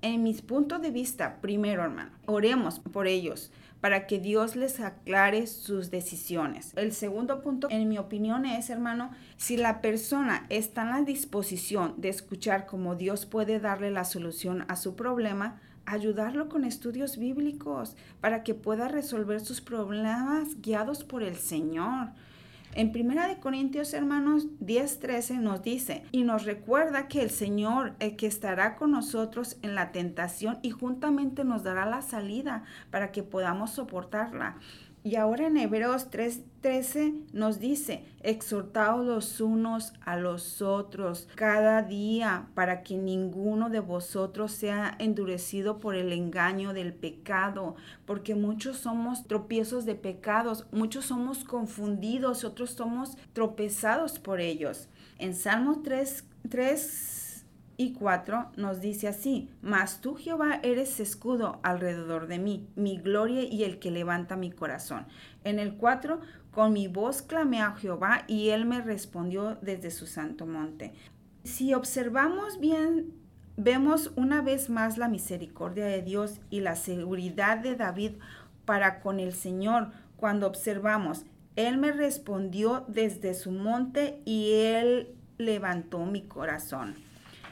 en 0.06 0.22
mis 0.22 0.42
puntos 0.42 0.80
de 0.82 0.90
vista, 0.90 1.40
primero 1.40 1.82
hermano, 1.82 2.10
oremos 2.26 2.78
por 2.78 3.06
ellos 3.06 3.50
para 3.80 4.06
que 4.06 4.18
Dios 4.18 4.56
les 4.56 4.80
aclare 4.80 5.46
sus 5.46 5.90
decisiones. 5.90 6.72
El 6.76 6.92
segundo 6.92 7.42
punto, 7.42 7.68
en 7.70 7.88
mi 7.88 7.98
opinión, 7.98 8.46
es, 8.46 8.70
hermano, 8.70 9.10
si 9.36 9.56
la 9.56 9.80
persona 9.80 10.46
está 10.48 10.82
en 10.82 10.90
la 10.90 11.02
disposición 11.02 11.94
de 11.96 12.08
escuchar 12.08 12.66
cómo 12.66 12.96
Dios 12.96 13.26
puede 13.26 13.60
darle 13.60 13.90
la 13.90 14.04
solución 14.04 14.64
a 14.68 14.76
su 14.76 14.96
problema, 14.96 15.60
ayudarlo 15.84 16.48
con 16.48 16.64
estudios 16.64 17.16
bíblicos 17.16 17.96
para 18.20 18.42
que 18.42 18.54
pueda 18.54 18.88
resolver 18.88 19.40
sus 19.40 19.60
problemas 19.60 20.60
guiados 20.60 21.04
por 21.04 21.22
el 21.22 21.36
Señor. 21.36 22.08
En 22.76 22.92
Primera 22.92 23.26
de 23.26 23.38
Corintios, 23.38 23.94
hermanos, 23.94 24.48
10:13 24.60 25.38
nos 25.40 25.62
dice 25.62 26.02
y 26.12 26.24
nos 26.24 26.44
recuerda 26.44 27.08
que 27.08 27.22
el 27.22 27.30
Señor, 27.30 27.94
el 28.00 28.16
que 28.16 28.26
estará 28.26 28.76
con 28.76 28.90
nosotros 28.90 29.56
en 29.62 29.74
la 29.74 29.92
tentación 29.92 30.58
y 30.60 30.72
juntamente 30.72 31.42
nos 31.42 31.62
dará 31.62 31.86
la 31.86 32.02
salida 32.02 32.64
para 32.90 33.12
que 33.12 33.22
podamos 33.22 33.70
soportarla. 33.70 34.58
Y 35.06 35.14
ahora 35.14 35.46
en 35.46 35.56
Hebreos 35.56 36.10
3:13 36.10 37.14
nos 37.32 37.60
dice, 37.60 38.02
exhortaos 38.24 39.06
los 39.06 39.40
unos 39.40 39.92
a 40.04 40.16
los 40.16 40.62
otros 40.62 41.28
cada 41.36 41.82
día 41.82 42.48
para 42.54 42.82
que 42.82 42.96
ninguno 42.96 43.70
de 43.70 43.78
vosotros 43.78 44.50
sea 44.50 44.96
endurecido 44.98 45.78
por 45.78 45.94
el 45.94 46.12
engaño 46.12 46.72
del 46.72 46.92
pecado, 46.92 47.76
porque 48.04 48.34
muchos 48.34 48.78
somos 48.78 49.28
tropiezos 49.28 49.84
de 49.84 49.94
pecados, 49.94 50.66
muchos 50.72 51.04
somos 51.04 51.44
confundidos, 51.44 52.42
otros 52.42 52.70
somos 52.70 53.16
tropezados 53.32 54.18
por 54.18 54.40
ellos. 54.40 54.88
En 55.20 55.36
Salmo 55.36 55.82
3, 55.84 56.24
3 56.50 57.25
y 57.76 57.92
4 57.92 58.52
nos 58.56 58.80
dice 58.80 59.08
así, 59.08 59.50
mas 59.62 60.00
tú 60.00 60.14
Jehová 60.14 60.60
eres 60.62 60.98
escudo 61.00 61.60
alrededor 61.62 62.26
de 62.26 62.38
mí, 62.38 62.68
mi 62.74 62.96
gloria 62.98 63.42
y 63.42 63.64
el 63.64 63.78
que 63.78 63.90
levanta 63.90 64.36
mi 64.36 64.50
corazón. 64.50 65.06
En 65.44 65.58
el 65.58 65.76
4, 65.76 66.20
con 66.50 66.72
mi 66.72 66.88
voz 66.88 67.22
clamé 67.22 67.60
a 67.60 67.72
Jehová 67.72 68.24
y 68.26 68.48
él 68.48 68.64
me 68.64 68.80
respondió 68.80 69.58
desde 69.60 69.90
su 69.90 70.06
santo 70.06 70.46
monte. 70.46 70.94
Si 71.44 71.74
observamos 71.74 72.58
bien, 72.58 73.12
vemos 73.56 74.12
una 74.16 74.40
vez 74.40 74.70
más 74.70 74.98
la 74.98 75.08
misericordia 75.08 75.86
de 75.86 76.02
Dios 76.02 76.40
y 76.50 76.60
la 76.60 76.76
seguridad 76.76 77.58
de 77.58 77.76
David 77.76 78.12
para 78.64 79.00
con 79.00 79.20
el 79.20 79.32
Señor 79.32 79.92
cuando 80.16 80.46
observamos, 80.46 81.24
él 81.56 81.78
me 81.78 81.92
respondió 81.92 82.84
desde 82.88 83.34
su 83.34 83.50
monte 83.50 84.20
y 84.24 84.52
él 84.54 85.14
levantó 85.38 86.04
mi 86.04 86.22
corazón. 86.22 87.05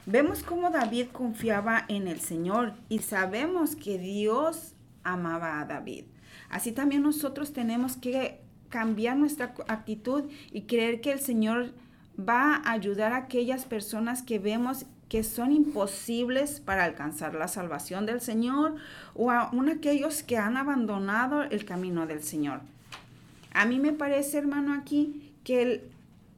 Vemos 0.07 0.43
cómo 0.43 0.71
David 0.71 1.07
confiaba 1.13 1.87
en 1.89 2.09
el 2.09 2.21
Señor 2.21 2.75
y 2.91 2.99
sabemos 2.99 3.75
que 3.75 3.99
Dios 3.99 4.75
amaba 5.03 5.61
a 5.61 5.65
David. 5.65 6.05
Así 6.51 6.73
también 6.73 7.03
nosotros 7.03 7.55
tenemos 7.55 7.97
que 7.97 8.41
cambiar 8.69 9.17
nuestra 9.17 9.55
actitud 9.67 10.25
y 10.53 10.63
creer 10.63 11.01
que 11.01 11.13
el 11.13 11.21
Señor 11.21 11.73
va 12.19 12.57
a 12.57 12.73
ayudar 12.73 13.15
a 13.15 13.17
aquellas 13.17 13.65
personas 13.65 14.23
que 14.23 14.39
vemos 14.39 14.85
que 15.09 15.23
son 15.23 15.53
imposibles 15.53 16.61
para 16.61 16.85
alcanzar 16.85 17.35
la 17.35 17.49
salvación 17.49 18.05
del 18.05 18.21
Señor 18.21 18.75
o 19.15 19.31
a 19.31 19.51
aquellos 19.73 20.23
que 20.23 20.37
han 20.37 20.59
abandonado 20.59 21.45
el 21.45 21.65
camino 21.65 22.07
del 22.07 22.23
Señor. 22.23 22.61
A 23.55 23.65
mí 23.65 23.79
me 23.79 23.93
parece, 23.93 24.37
hermano, 24.37 24.75
aquí 24.75 25.33
que 25.45 25.63
el, 25.63 25.83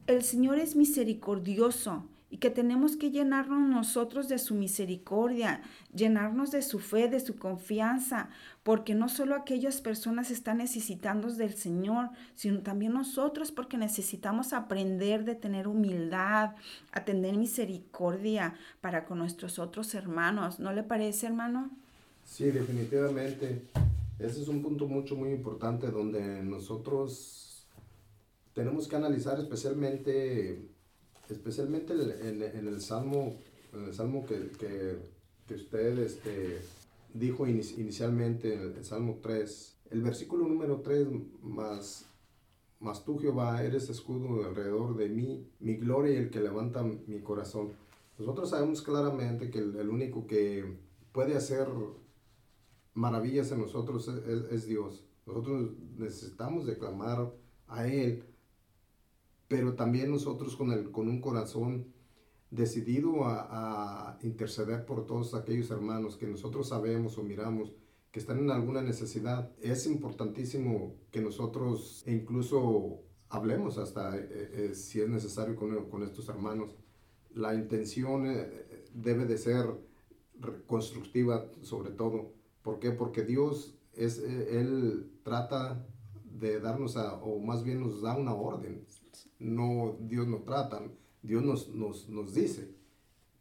el 0.05 0.23
Señor 0.23 0.57
es 0.57 0.77
misericordioso 0.77 2.05
y 2.29 2.37
que 2.37 2.49
tenemos 2.49 2.97
que 2.97 3.09
llenarnos 3.09 3.69
nosotros 3.69 4.27
de 4.27 4.37
su 4.37 4.53
misericordia, 4.53 5.61
llenarnos 5.93 6.51
de 6.51 6.61
su 6.61 6.79
fe, 6.79 7.07
de 7.07 7.19
su 7.19 7.37
confianza, 7.37 8.29
porque 8.63 8.95
no 8.95 9.07
solo 9.07 9.35
aquellas 9.35 9.79
personas 9.79 10.29
están 10.29 10.57
necesitando 10.57 11.31
del 11.31 11.53
Señor, 11.53 12.09
sino 12.35 12.59
también 12.59 12.93
nosotros, 12.93 13.51
porque 13.51 13.77
necesitamos 13.77 14.51
aprender 14.51 15.23
de 15.23 15.35
tener 15.35 15.67
humildad, 15.67 16.55
a 16.91 17.05
tener 17.05 17.37
misericordia 17.37 18.55
para 18.81 19.05
con 19.05 19.19
nuestros 19.19 19.57
otros 19.57 19.95
hermanos. 19.95 20.59
¿No 20.59 20.73
le 20.73 20.83
parece, 20.83 21.27
hermano? 21.27 21.71
Sí, 22.25 22.51
definitivamente. 22.51 23.61
Ese 24.19 24.41
es 24.41 24.47
un 24.47 24.61
punto 24.61 24.87
mucho, 24.87 25.15
muy 25.15 25.29
importante 25.29 25.91
donde 25.91 26.43
nosotros 26.43 27.65
tenemos 28.53 28.87
que 28.87 28.95
analizar 28.95 29.39
especialmente 29.39 30.67
especialmente 31.29 31.93
en, 31.93 32.41
en, 32.41 32.67
el 32.67 32.81
salmo, 32.81 33.37
en 33.73 33.85
el 33.85 33.93
salmo 33.93 34.25
que, 34.25 34.49
que, 34.51 34.97
que 35.47 35.53
usted 35.55 35.99
este, 35.99 36.61
dijo 37.13 37.47
inicialmente, 37.47 38.53
el, 38.53 38.73
el, 38.77 38.85
salmo 38.85 39.19
3, 39.21 39.77
el 39.91 40.01
versículo 40.01 40.47
número 40.47 40.81
3, 40.81 41.07
más, 41.41 42.05
más 42.79 43.03
tú 43.03 43.17
Jehová 43.17 43.63
eres 43.63 43.89
escudo 43.89 44.45
alrededor 44.45 44.95
de 44.95 45.09
mí, 45.09 45.47
mi 45.59 45.75
gloria 45.75 46.13
y 46.13 46.17
el 46.17 46.29
que 46.29 46.39
levanta 46.39 46.83
mi 46.83 47.19
corazón. 47.21 47.71
Nosotros 48.17 48.49
sabemos 48.49 48.81
claramente 48.81 49.49
que 49.49 49.59
el, 49.59 49.89
único 49.89 50.25
que 50.25 50.77
puede 51.11 51.35
hacer 51.35 51.67
maravillas 52.93 53.51
en 53.51 53.61
nosotros 53.61 54.07
es, 54.07 54.27
es, 54.27 54.51
es 54.51 54.65
Dios. 54.65 55.03
Nosotros 55.25 55.71
necesitamos 55.97 56.65
declamar 56.65 57.31
a 57.67 57.87
Él 57.87 58.23
pero 59.47 59.75
también 59.75 60.11
nosotros 60.11 60.55
con, 60.55 60.71
el, 60.71 60.91
con 60.91 61.07
un 61.07 61.21
corazón 61.21 61.93
decidido 62.49 63.25
a, 63.25 64.11
a, 64.11 64.19
interceder 64.23 64.85
por 64.85 65.05
todos 65.05 65.33
aquellos 65.33 65.69
hermanos 65.71 66.17
que 66.17 66.27
nosotros 66.27 66.69
sabemos 66.69 67.17
o 67.17 67.23
miramos 67.23 67.73
que 68.11 68.19
están 68.19 68.39
en 68.39 68.51
alguna 68.51 68.81
necesidad. 68.81 69.51
Es 69.61 69.85
importantísimo 69.85 70.95
que 71.11 71.21
nosotros 71.21 72.03
incluso 72.07 73.01
hablemos 73.29 73.77
hasta 73.77 74.17
eh, 74.17 74.27
eh, 74.31 74.71
si 74.73 75.01
es 75.01 75.09
necesario 75.09 75.55
con, 75.55 75.89
con, 75.89 76.03
estos 76.03 76.29
hermanos. 76.29 76.75
La 77.33 77.53
intención 77.53 78.25
eh, 78.25 78.85
debe 78.93 79.25
de 79.25 79.37
ser 79.37 79.65
constructiva 80.65 81.49
sobre 81.61 81.91
todo. 81.91 82.33
¿Por 82.61 82.79
qué? 82.79 82.91
Porque 82.91 83.23
Dios 83.23 83.77
es, 83.93 84.19
Él 84.19 85.11
trata 85.23 85.85
de 86.23 86.59
darnos, 86.59 86.97
a, 86.97 87.15
o 87.15 87.39
más 87.39 87.63
bien 87.63 87.79
nos 87.79 88.01
da 88.01 88.15
una 88.15 88.33
orden. 88.33 88.85
No, 89.39 89.97
Dios 90.01 90.27
no 90.27 90.37
trata, 90.39 90.81
Dios 91.21 91.43
nos, 91.43 91.69
nos, 91.69 92.09
nos 92.09 92.33
dice 92.33 92.75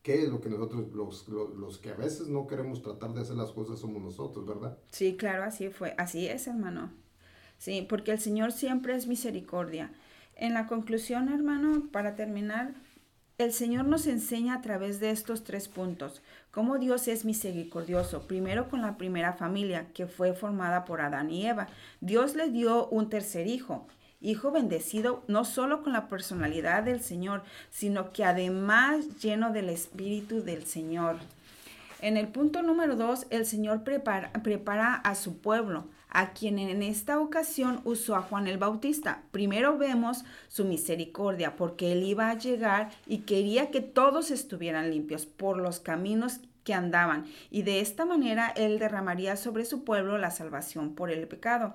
qué 0.03 0.23
es 0.23 0.29
lo 0.29 0.41
que 0.41 0.51
nosotros, 0.51 0.93
los, 0.93 1.29
los, 1.29 1.57
los, 1.57 1.79
que 1.79 1.91
a 1.91 1.95
veces 1.95 2.29
no 2.29 2.47
queremos 2.47 2.83
tratar 2.83 3.13
de 3.13 3.23
hacer 3.23 3.37
las 3.37 3.51
cosas 3.51 3.81
somos 3.81 4.03
nosotros, 4.03 4.47
¿verdad? 4.47 4.79
Sí, 4.91 5.17
claro, 5.17 5.45
así 5.45 5.69
fue, 5.71 5.95
así 5.99 6.29
es, 6.29 6.47
hermano. 6.47 6.93
Sí, 7.59 7.87
porque 7.89 8.13
el 8.13 8.21
Señor 8.21 8.53
siempre 8.53 8.95
es 8.95 9.07
misericordia. 9.07 9.93
En 10.37 10.55
la 10.55 10.67
conclusión, 10.67 11.29
hermano, 11.29 11.89
para 11.91 12.15
terminar, 12.15 12.75
el 13.39 13.53
Señor 13.53 13.87
nos 13.87 14.07
enseña 14.07 14.55
a 14.55 14.61
través 14.63 15.01
de 15.01 15.11
estos 15.11 15.45
tres 15.45 15.69
puntos 15.69 16.23
cómo 16.51 16.79
Dios 16.79 17.07
es 17.07 17.27
misericordioso. 17.27 18.27
Primero 18.27 18.71
con 18.71 18.81
la 18.81 18.97
primera 18.97 19.35
familia, 19.35 19.89
que 19.93 20.07
fue 20.07 20.33
formada 20.33 20.87
por 20.87 21.03
Adán 21.03 21.31
y 21.31 21.47
Eva. 21.47 21.69
Dios 22.01 22.35
le 22.35 22.49
dio 22.49 22.89
un 22.89 23.11
tercer 23.11 23.47
hijo, 23.47 23.87
hijo 24.27 24.51
bendecido 24.51 25.23
no 25.29 25.45
solo 25.45 25.83
con 25.83 25.93
la 25.93 26.09
personalidad 26.09 26.83
del 26.83 27.01
Señor, 27.01 27.43
sino 27.71 28.13
que 28.13 28.25
además 28.25 29.21
lleno 29.23 29.53
del 29.53 29.69
Espíritu 29.69 30.43
del 30.43 30.65
Señor. 30.67 31.17
En 32.03 32.17
el 32.17 32.29
punto 32.29 32.63
número 32.63 32.97
dos, 32.97 33.27
el 33.31 33.47
Señor 33.47 33.85
prepara, 33.85 34.33
prepara 34.43 34.95
a 34.95 35.15
su 35.15 35.39
pueblo 35.39 35.85
a 36.11 36.33
quien 36.33 36.59
en 36.59 36.83
esta 36.83 37.21
ocasión 37.21 37.81
usó 37.85 38.17
a 38.17 38.23
Juan 38.23 38.47
el 38.47 38.59
Bautista. 38.59 39.23
Primero 39.33 39.77
vemos 39.77 40.25
su 40.49 40.65
misericordia 40.65 41.57
porque 41.57 41.93
él 41.93 42.05
iba 42.05 42.31
a 42.31 42.39
llegar 42.39 42.91
y 43.07 43.19
quería 43.19 43.71
que 43.71 43.81
todos 43.81 44.31
estuvieran 44.31 44.91
limpios 44.91 45.27
por 45.27 45.59
los 45.59 45.81
caminos 45.81 46.41
que 46.65 46.75
andaban 46.75 47.27
y 47.51 47.63
de 47.63 47.81
esta 47.81 48.07
manera 48.07 48.49
él 48.57 48.79
derramaría 48.79 49.37
sobre 49.37 49.65
su 49.65 49.85
pueblo 49.85 50.19
la 50.19 50.31
salvación 50.31 50.95
por 50.95 51.11
el 51.11 51.29
pecado. 51.29 51.75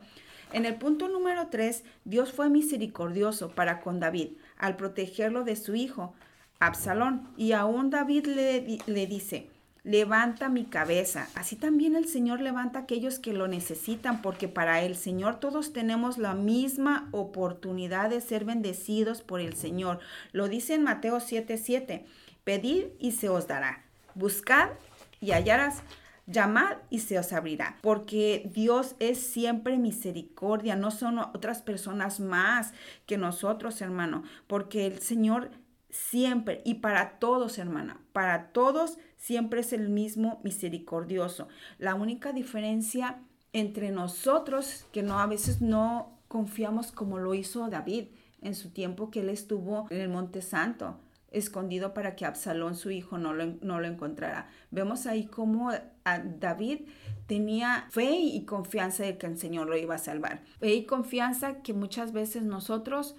En 0.52 0.66
el 0.66 0.76
punto 0.76 1.08
número 1.08 1.48
3, 1.48 1.84
Dios 2.04 2.34
fue 2.34 2.50
misericordioso 2.50 3.52
para 3.52 3.80
con 3.80 4.00
David 4.00 4.30
al 4.58 4.76
protegerlo 4.76 5.44
de 5.44 5.56
su 5.56 5.76
hijo, 5.76 6.14
Absalón, 6.60 7.30
y 7.38 7.54
aún 7.54 7.90
David 7.90 8.28
le, 8.28 8.80
le 8.86 9.08
dice, 9.08 9.50
levanta 9.84 10.50
mi 10.50 10.66
cabeza. 10.66 11.28
Así 11.36 11.56
también 11.56 11.96
el 11.96 12.08
Señor 12.08 12.42
levanta 12.42 12.80
a 12.80 12.82
aquellos 12.84 13.20
que 13.20 13.34
lo 13.34 13.48
necesitan, 13.48 14.22
porque 14.22 14.48
para 14.48 14.82
el 14.82 14.96
Señor 14.96 15.40
todos 15.40 15.74
tenemos 15.74 16.18
la 16.18 16.34
misma 16.34 17.10
oportunidad 17.12 18.10
de 18.10 18.22
ser 18.22 18.46
bendecidos 18.46 19.22
por 19.22 19.40
el 19.40 19.56
Señor. 19.56 20.00
Lo 20.34 20.48
dice 20.48 20.76
en 20.76 20.84
Mateo 20.84 21.18
7:7, 21.18 22.06
pedid 22.44 22.86
y 23.00 23.14
se 23.14 23.30
os 23.30 23.48
dará, 23.48 23.84
buscad 24.16 24.70
y 25.20 25.32
hallarás. 25.32 25.82
Llamad 26.28 26.78
y 26.90 27.00
se 27.00 27.18
os 27.20 27.34
abrirá, 27.34 27.78
porque 27.82 28.50
Dios 28.54 28.96
es 29.00 29.20
siempre 29.20 29.78
misericordia, 29.78 30.76
no 30.76 30.92
son 30.92 31.20
otras 31.20 31.62
personas 31.62 32.20
más 32.20 32.74
que 33.06 33.18
nosotros, 33.18 33.82
hermano, 33.82 34.24
porque 34.48 34.86
el 34.86 35.00
Señor 35.00 35.52
siempre 35.90 36.62
y 36.64 36.76
para 36.76 37.20
todos, 37.20 37.58
hermana, 37.58 38.00
para 38.14 38.52
todos 38.52 38.98
siempre 39.18 39.62
es 39.62 39.74
el 39.74 39.90
mismo 39.90 40.40
misericordioso. 40.44 41.48
La 41.78 41.96
única 41.96 42.34
diferencia 42.34 43.22
entre 43.54 43.92
nosotros, 43.92 44.86
que 44.92 45.04
no 45.04 45.20
a 45.20 45.28
veces 45.28 45.62
no 45.62 46.18
confiamos 46.28 46.92
como 46.92 47.20
lo 47.20 47.34
hizo 47.34 47.70
David 47.70 48.06
en 48.42 48.56
su 48.56 48.70
tiempo 48.70 49.12
que 49.12 49.20
él 49.20 49.30
estuvo 49.30 49.88
en 49.90 50.00
el 50.00 50.10
Monte 50.10 50.42
Santo, 50.42 50.98
escondido 51.32 51.94
para 51.94 52.16
que 52.16 52.26
Absalón, 52.26 52.76
su 52.76 52.92
hijo, 52.92 53.18
no 53.18 53.34
lo, 53.34 53.46
no 53.62 53.80
lo 53.80 53.88
encontrara. 53.88 54.50
Vemos 54.70 55.06
ahí 55.08 55.26
cómo 55.26 55.72
David 56.40 56.82
tenía 57.26 57.88
fe 57.90 58.12
y 58.12 58.46
confianza 58.46 59.04
de 59.04 59.18
que 59.18 59.28
el 59.28 59.38
Señor 59.38 59.68
lo 59.68 59.78
iba 59.78 59.96
a 59.96 60.00
salvar. 60.00 60.44
Fe 60.60 60.74
y 60.76 60.86
confianza 60.86 61.62
que 61.62 61.74
muchas 61.74 62.12
veces 62.12 62.44
nosotros 62.44 63.16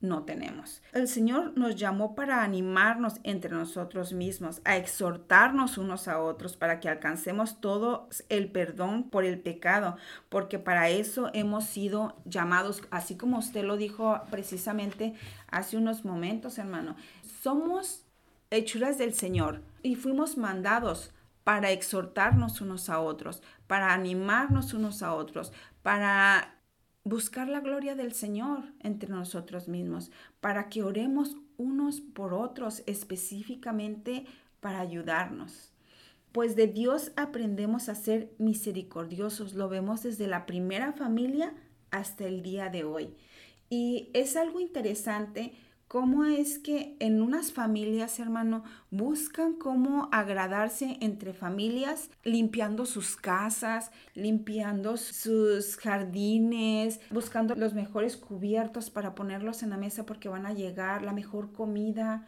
no 0.00 0.24
tenemos. 0.24 0.82
El 0.92 1.08
Señor 1.08 1.56
nos 1.56 1.74
llamó 1.74 2.14
para 2.14 2.42
animarnos 2.42 3.14
entre 3.22 3.50
nosotros 3.50 4.12
mismos, 4.12 4.60
a 4.64 4.76
exhortarnos 4.76 5.78
unos 5.78 6.06
a 6.06 6.20
otros 6.20 6.56
para 6.56 6.80
que 6.80 6.88
alcancemos 6.88 7.60
todo 7.60 8.08
el 8.28 8.50
perdón 8.50 9.08
por 9.08 9.24
el 9.24 9.38
pecado, 9.38 9.96
porque 10.28 10.58
para 10.58 10.90
eso 10.90 11.30
hemos 11.32 11.64
sido 11.64 12.16
llamados, 12.26 12.82
así 12.90 13.16
como 13.16 13.38
usted 13.38 13.64
lo 13.64 13.76
dijo 13.76 14.20
precisamente 14.30 15.14
hace 15.50 15.76
unos 15.76 16.04
momentos, 16.04 16.58
hermano. 16.58 16.96
Somos 17.46 18.02
hechuras 18.50 18.98
del 18.98 19.14
Señor 19.14 19.62
y 19.84 19.94
fuimos 19.94 20.36
mandados 20.36 21.12
para 21.44 21.70
exhortarnos 21.70 22.60
unos 22.60 22.88
a 22.88 22.98
otros, 22.98 23.40
para 23.68 23.94
animarnos 23.94 24.74
unos 24.74 25.00
a 25.04 25.14
otros, 25.14 25.52
para 25.80 26.58
buscar 27.04 27.46
la 27.46 27.60
gloria 27.60 27.94
del 27.94 28.14
Señor 28.14 28.64
entre 28.80 29.10
nosotros 29.10 29.68
mismos, 29.68 30.10
para 30.40 30.68
que 30.68 30.82
oremos 30.82 31.36
unos 31.56 32.00
por 32.00 32.34
otros 32.34 32.82
específicamente 32.86 34.26
para 34.58 34.80
ayudarnos. 34.80 35.70
Pues 36.32 36.56
de 36.56 36.66
Dios 36.66 37.12
aprendemos 37.14 37.88
a 37.88 37.94
ser 37.94 38.34
misericordiosos, 38.38 39.54
lo 39.54 39.68
vemos 39.68 40.02
desde 40.02 40.26
la 40.26 40.46
primera 40.46 40.92
familia 40.94 41.54
hasta 41.92 42.26
el 42.26 42.42
día 42.42 42.70
de 42.70 42.82
hoy. 42.82 43.14
Y 43.70 44.10
es 44.14 44.34
algo 44.34 44.58
interesante 44.58 45.52
cómo 45.88 46.24
es 46.24 46.58
que 46.58 46.96
en 46.98 47.22
unas 47.22 47.52
familias, 47.52 48.18
hermano, 48.18 48.64
buscan 48.90 49.54
cómo 49.54 50.08
agradarse 50.12 50.96
entre 51.00 51.32
familias, 51.32 52.10
limpiando 52.24 52.86
sus 52.86 53.16
casas, 53.16 53.92
limpiando 54.14 54.96
sus 54.96 55.76
jardines, 55.76 57.00
buscando 57.10 57.54
los 57.54 57.74
mejores 57.74 58.16
cubiertos 58.16 58.90
para 58.90 59.14
ponerlos 59.14 59.62
en 59.62 59.70
la 59.70 59.76
mesa 59.76 60.06
porque 60.06 60.28
van 60.28 60.46
a 60.46 60.54
llegar, 60.54 61.02
la 61.02 61.12
mejor 61.12 61.52
comida. 61.52 62.26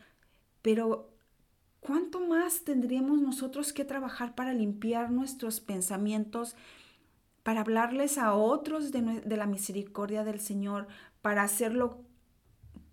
Pero, 0.62 1.11
¿cuánto 1.81 2.21
más 2.21 2.62
tendríamos 2.64 3.21
nosotros 3.21 3.73
que 3.73 3.85
trabajar 3.85 4.35
para 4.35 4.53
limpiar 4.53 5.11
nuestros 5.11 5.61
pensamientos? 5.61 6.57
para 7.44 7.62
hablarles 7.62 8.18
a 8.18 8.35
otros 8.35 8.92
de, 8.92 9.01
de 9.01 9.37
la 9.38 9.47
misericordia 9.47 10.23
del 10.23 10.38
Señor, 10.38 10.87
para 11.23 11.42
hacerlo 11.42 12.05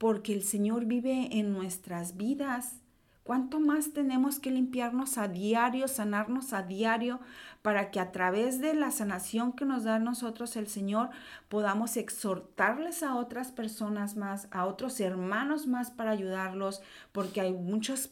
porque 0.06 0.36
el 0.36 0.44
Señor 0.44 0.86
vive 0.86 1.30
en 1.40 1.52
nuestras 1.52 2.16
vidas. 2.16 2.76
¿Cuánto 3.24 3.60
más 3.60 3.92
tenemos 3.92 4.38
que 4.38 4.52
limpiarnos 4.52 5.18
a 5.18 5.28
diario, 5.28 5.88
sanarnos 5.88 6.54
a 6.54 6.62
diario, 6.62 7.20
para 7.64 7.90
que 7.90 8.00
a 8.00 8.12
través 8.12 8.62
de 8.62 8.76
la 8.76 8.92
sanación 8.92 9.54
que 9.54 9.66
nos 9.66 9.84
da 9.84 9.98
nosotros 9.98 10.58
el 10.58 10.68
Señor 10.68 11.10
podamos 11.50 11.98
exhortarles 11.98 13.02
a 13.02 13.16
otras 13.16 13.52
personas 13.52 14.16
más, 14.16 14.48
a 14.52 14.68
otros 14.68 15.00
hermanos 15.00 15.66
más 15.66 15.90
para 15.90 16.12
ayudarlos? 16.12 16.84
Porque 17.12 17.42
hay 17.42 17.54
muchos 17.54 18.12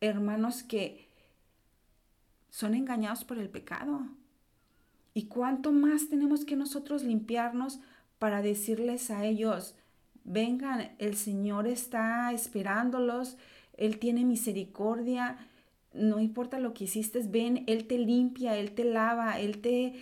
hermanos 0.00 0.62
que 0.62 1.08
son 2.48 2.76
engañados 2.76 3.24
por 3.24 3.38
el 3.38 3.50
pecado. 3.50 4.06
¿Y 5.14 5.24
cuánto 5.24 5.72
más 5.72 6.08
tenemos 6.08 6.44
que 6.44 6.54
nosotros 6.54 7.02
limpiarnos 7.02 7.80
para 8.20 8.40
decirles 8.40 9.10
a 9.10 9.24
ellos, 9.24 9.74
vengan, 10.24 10.90
el 10.98 11.16
Señor 11.16 11.66
está 11.66 12.32
esperándolos, 12.32 13.36
Él 13.76 13.98
tiene 13.98 14.24
misericordia, 14.24 15.36
no 15.92 16.18
importa 16.18 16.58
lo 16.58 16.74
que 16.74 16.84
hiciste, 16.84 17.20
ven, 17.26 17.64
Él 17.66 17.86
te 17.86 17.98
limpia, 17.98 18.56
Él 18.56 18.72
te 18.72 18.84
lava, 18.84 19.38
Él 19.38 19.60
te 19.60 19.94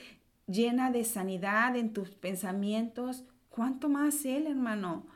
llena 0.47 0.91
de 0.91 1.05
sanidad 1.05 1.77
en 1.77 1.93
tus 1.93 2.11
pensamientos. 2.11 3.25
¿Cuánto 3.51 3.89
más 3.89 4.25
Él, 4.25 4.47
hermano? 4.47 5.07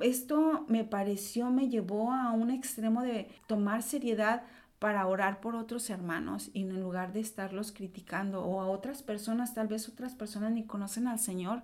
Esto 0.00 0.64
me 0.68 0.84
pareció, 0.84 1.50
me 1.50 1.68
llevó 1.68 2.12
a 2.12 2.30
un 2.32 2.50
extremo 2.50 3.02
de 3.02 3.28
tomar 3.46 3.82
seriedad 3.82 4.44
para 4.78 5.06
orar 5.06 5.40
por 5.40 5.54
otros 5.54 5.90
hermanos 5.90 6.50
y 6.54 6.62
en 6.62 6.80
lugar 6.80 7.12
de 7.12 7.20
estarlos 7.20 7.70
criticando 7.70 8.44
o 8.44 8.60
a 8.60 8.68
otras 8.68 9.02
personas, 9.02 9.54
tal 9.54 9.68
vez 9.68 9.88
otras 9.88 10.14
personas 10.14 10.52
ni 10.52 10.64
conocen 10.64 11.06
al 11.06 11.18
Señor 11.20 11.62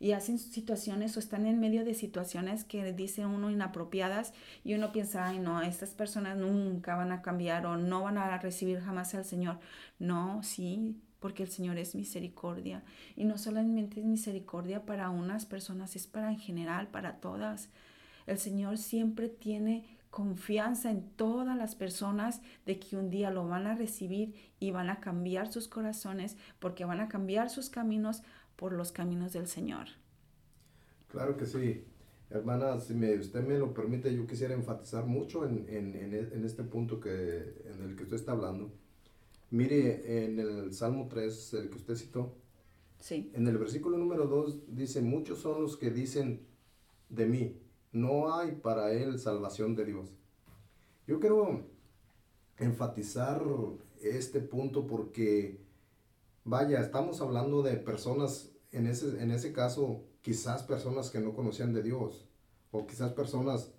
y 0.00 0.12
hacen 0.12 0.38
situaciones 0.38 1.16
o 1.16 1.20
están 1.20 1.46
en 1.46 1.60
medio 1.60 1.84
de 1.84 1.94
situaciones 1.94 2.64
que 2.64 2.92
dice 2.94 3.26
uno 3.26 3.50
inapropiadas 3.50 4.32
y 4.64 4.74
uno 4.74 4.92
piensa, 4.92 5.26
ay 5.26 5.38
no, 5.38 5.60
estas 5.60 5.90
personas 5.90 6.38
nunca 6.38 6.96
van 6.96 7.12
a 7.12 7.20
cambiar 7.20 7.66
o 7.66 7.76
no 7.76 8.02
van 8.02 8.16
a 8.16 8.38
recibir 8.38 8.80
jamás 8.80 9.14
al 9.14 9.26
Señor. 9.26 9.60
No, 9.98 10.42
sí, 10.42 10.96
porque 11.20 11.42
el 11.42 11.50
Señor 11.50 11.76
es 11.76 11.94
misericordia 11.94 12.82
y 13.14 13.24
no 13.26 13.36
solamente 13.36 14.00
es 14.00 14.06
misericordia 14.06 14.86
para 14.86 15.10
unas 15.10 15.44
personas, 15.44 15.94
es 15.94 16.06
para 16.06 16.30
en 16.30 16.38
general, 16.38 16.88
para 16.88 17.20
todas. 17.20 17.68
El 18.26 18.38
Señor 18.38 18.78
siempre 18.78 19.28
tiene 19.28 19.84
confianza 20.10 20.90
en 20.90 21.08
todas 21.10 21.56
las 21.56 21.76
personas 21.76 22.40
de 22.66 22.80
que 22.80 22.96
un 22.96 23.10
día 23.10 23.30
lo 23.30 23.46
van 23.46 23.66
a 23.66 23.76
recibir 23.76 24.34
y 24.58 24.72
van 24.72 24.90
a 24.90 24.98
cambiar 25.00 25.52
sus 25.52 25.68
corazones 25.68 26.36
porque 26.58 26.84
van 26.84 27.00
a 27.00 27.08
cambiar 27.08 27.48
sus 27.48 27.70
caminos 27.70 28.22
por 28.60 28.74
los 28.74 28.92
caminos 28.92 29.32
del 29.32 29.46
Señor. 29.46 29.86
Claro 31.08 31.34
que 31.38 31.46
sí. 31.46 31.82
Hermana, 32.28 32.78
si 32.78 32.92
me, 32.92 33.14
usted 33.14 33.42
me 33.42 33.58
lo 33.58 33.72
permite, 33.72 34.14
yo 34.14 34.26
quisiera 34.26 34.52
enfatizar 34.52 35.06
mucho 35.06 35.46
en, 35.46 35.66
en, 35.70 35.96
en, 35.96 36.44
este 36.44 36.62
punto 36.62 37.00
que, 37.00 37.54
en 37.64 37.82
el 37.82 37.96
que 37.96 38.02
usted 38.02 38.16
está 38.16 38.32
hablando. 38.32 38.70
Mire, 39.50 40.24
en 40.26 40.38
el 40.38 40.74
Salmo 40.74 41.08
3, 41.08 41.54
el 41.54 41.70
que 41.70 41.76
usted 41.78 41.96
citó, 41.96 42.36
sí. 43.00 43.32
en 43.34 43.48
el 43.48 43.56
versículo 43.56 43.96
número 43.96 44.26
2 44.26 44.76
dice, 44.76 45.00
muchos 45.00 45.38
son 45.38 45.62
los 45.62 45.78
que 45.78 45.90
dicen 45.90 46.46
de 47.08 47.26
mí, 47.26 47.56
no 47.92 48.32
hay 48.34 48.52
para 48.52 48.92
él 48.92 49.18
salvación 49.18 49.74
de 49.74 49.86
Dios. 49.86 50.12
Yo 51.06 51.18
quiero 51.18 51.64
enfatizar 52.58 53.42
este 54.02 54.40
punto 54.40 54.86
porque, 54.86 55.58
vaya, 56.44 56.80
estamos 56.80 57.20
hablando 57.20 57.62
de 57.62 57.76
personas, 57.76 58.50
en 58.72 58.86
ese, 58.86 59.22
en 59.22 59.30
ese 59.30 59.52
caso, 59.52 60.04
quizás 60.22 60.62
personas 60.62 61.10
que 61.10 61.20
no 61.20 61.34
conocían 61.34 61.72
de 61.72 61.82
Dios, 61.82 62.28
o 62.70 62.86
quizás 62.86 63.12
personas 63.12 63.72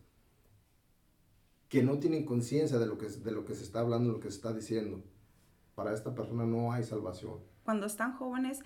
que 1.70 1.84
no 1.84 2.00
tienen 2.00 2.26
conciencia 2.26 2.80
de, 2.80 2.86
lo 2.86 2.98
que, 2.98 3.08
de 3.08 3.32
lo 3.32 3.46
que 3.46 3.56
se 3.56 3.64
está 3.64 3.80
hablando, 3.80 4.10
de 4.10 4.16
lo 4.16 4.20
que 4.20 4.30
se 4.30 4.36
está 4.36 4.54
diciendo. 4.54 5.04
Para 5.76 5.94
esta 5.94 6.14
persona 6.14 6.46
no 6.46 6.74
hay 6.74 6.84
salvación. 6.84 7.40
Cuando 7.64 7.86
están 7.86 8.18
jóvenes 8.18 8.60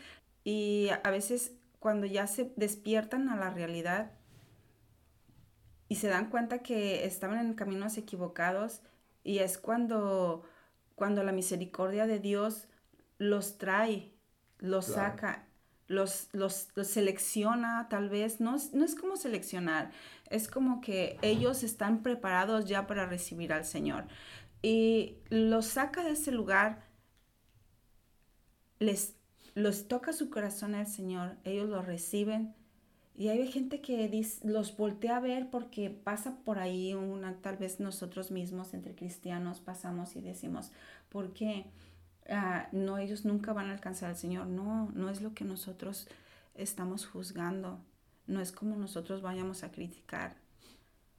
y 0.43 0.89
a 1.03 1.12
veces 1.12 1.53
cuando 1.79 2.08
ya 2.08 2.25
se 2.25 2.51
despiertan 2.55 3.29
a 3.29 3.36
la 3.36 3.51
realidad 3.51 4.13
y 5.88 5.97
se 5.97 6.08
dan 6.08 6.31
cuenta 6.31 6.63
que 6.63 7.05
estaban 7.05 7.38
en 7.38 7.53
caminos 7.53 7.97
equivocados 7.99 8.81
y 9.23 9.38
es 9.38 9.60
cuando, 9.60 10.41
cuando 10.95 11.23
la 11.23 11.31
misericordia 11.31 12.08
de 12.08 12.19
Dios 12.19 12.67
los 13.17 13.58
trae, 13.58 14.13
los 14.60 14.86
saca 14.86 15.45
los, 15.88 16.30
los, 16.34 16.69
selecciona 16.84 17.88
tal 17.89 18.10
vez, 18.10 18.39
no, 18.39 18.56
no 18.73 18.86
es 18.86 18.95
como 18.95 19.17
seleccionar, 19.17 19.91
es 20.30 20.47
como 20.47 20.82
que 20.82 21.17
ellos 21.21 21.63
están 21.63 22.01
preparados 22.01 22.65
ya 22.65 22.88
para 22.88 23.06
recibir 23.06 23.54
al 23.54 23.65
Señor. 23.65 24.06
Y 24.62 25.17
los 25.30 25.67
saca 25.67 26.04
de 26.04 26.12
ese 26.12 26.32
lugar, 26.32 26.88
les 28.80 29.15
los 29.54 29.88
toca 29.88 30.12
su 30.12 30.30
corazón 30.30 30.75
al 30.75 30.88
Señor, 30.88 31.38
ellos 31.43 31.69
lo 31.69 31.82
reciben. 31.82 32.56
Y 33.17 33.30
hay 33.30 33.49
gente 33.49 33.80
que 33.80 34.12
los 34.43 34.75
voltea 34.75 35.15
a 35.15 35.21
ver 35.21 35.49
porque 35.49 35.89
pasa 35.89 36.36
por 36.43 36.60
ahí 36.60 36.93
una, 36.93 37.38
tal 37.38 37.56
vez 37.56 37.80
nosotros 37.80 38.30
mismos 38.32 38.73
entre 38.73 38.93
cristianos 38.93 39.62
pasamos 39.62 40.17
y 40.17 40.21
decimos, 40.21 40.73
¿por 41.08 41.32
qué? 41.32 41.67
Ah, 42.30 42.68
no, 42.72 42.98
ellos 42.98 43.26
nunca 43.26 43.54
van 43.54 43.70
a 43.70 43.74
alcanzar 43.74 44.10
al 44.10 44.18
Señor. 44.18 44.48
No, 44.48 44.92
no 44.94 45.10
es 45.10 45.22
lo 45.22 45.34
que 45.34 45.46
nosotros 45.46 46.08
estamos 46.56 47.06
juzgando. 47.06 47.80
No 48.28 48.42
es 48.42 48.52
como 48.52 48.76
nosotros 48.76 49.22
vayamos 49.22 49.64
a 49.64 49.72
criticar, 49.72 50.36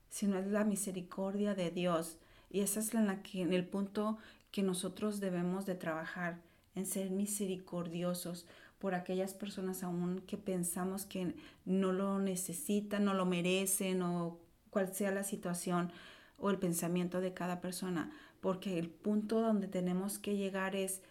sino 0.08 0.38
es 0.38 0.48
la 0.48 0.64
misericordia 0.64 1.54
de 1.54 1.70
Dios. 1.70 2.18
Y 2.50 2.60
esa 2.60 2.80
es 2.80 2.94
la 2.94 3.22
que, 3.22 3.42
en 3.42 3.52
el 3.52 3.66
punto 3.66 4.18
que 4.50 4.62
nosotros 4.62 5.20
debemos 5.20 5.66
de 5.66 5.74
trabajar, 5.74 6.40
en 6.74 6.86
ser 6.86 7.10
misericordiosos 7.10 8.46
por 8.78 8.94
aquellas 8.94 9.34
personas 9.34 9.82
aún 9.82 10.22
que 10.26 10.36
pensamos 10.36 11.06
que 11.06 11.34
no 11.64 11.92
lo 11.92 12.18
necesitan, 12.18 13.04
no 13.04 13.14
lo 13.14 13.24
merecen 13.24 14.02
o 14.02 14.38
cual 14.70 14.92
sea 14.94 15.10
la 15.10 15.24
situación 15.24 15.90
o 16.38 16.50
el 16.50 16.58
pensamiento 16.58 17.20
de 17.20 17.32
cada 17.32 17.60
persona 17.60 18.12
porque 18.40 18.78
el 18.78 18.88
punto 18.88 19.40
donde 19.40 19.68
tenemos 19.68 20.18
que 20.18 20.36
llegar 20.36 20.76
es 20.76 21.02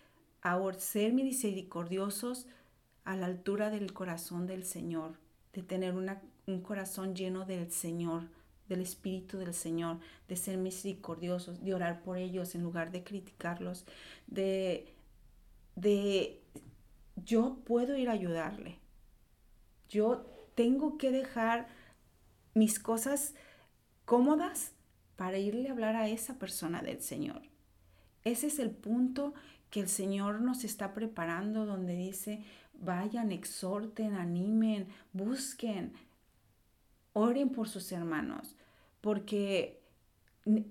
a 0.41 0.59
ser 0.77 1.13
misericordiosos 1.13 2.47
a 3.03 3.15
la 3.15 3.25
altura 3.25 3.69
del 3.69 3.93
corazón 3.93 4.45
del 4.47 4.63
Señor, 4.63 5.17
de 5.53 5.63
tener 5.63 5.95
un 5.95 6.61
corazón 6.61 7.15
lleno 7.15 7.45
del 7.45 7.71
Señor, 7.71 8.23
del 8.69 8.81
Espíritu 8.81 9.37
del 9.37 9.53
Señor, 9.53 9.99
de 10.27 10.35
ser 10.35 10.57
misericordiosos, 10.57 11.63
de 11.63 11.73
orar 11.73 12.01
por 12.01 12.17
ellos 12.17 12.55
en 12.55 12.63
lugar 12.63 12.91
de 12.91 13.03
criticarlos, 13.03 13.85
de, 14.27 14.93
de 15.75 16.41
yo 17.15 17.57
puedo 17.65 17.95
ir 17.95 18.09
a 18.09 18.13
ayudarle. 18.13 18.77
Yo 19.89 20.25
tengo 20.55 20.97
que 20.97 21.11
dejar 21.11 21.67
mis 22.53 22.79
cosas 22.79 23.33
cómodas 24.05 24.74
para 25.15 25.37
irle 25.37 25.69
a 25.69 25.71
hablar 25.71 25.95
a 25.95 26.07
esa 26.07 26.35
persona 26.35 26.81
del 26.81 27.01
Señor. 27.01 27.41
Ese 28.23 28.47
es 28.47 28.59
el 28.59 28.71
punto 28.71 29.33
que 29.69 29.79
el 29.79 29.89
Señor 29.89 30.41
nos 30.41 30.63
está 30.63 30.93
preparando 30.93 31.65
donde 31.65 31.95
dice, 31.95 32.43
vayan, 32.73 33.31
exhorten, 33.31 34.15
animen, 34.15 34.87
busquen, 35.13 35.93
oren 37.13 37.49
por 37.49 37.67
sus 37.69 37.91
hermanos, 37.91 38.55
porque 39.01 39.81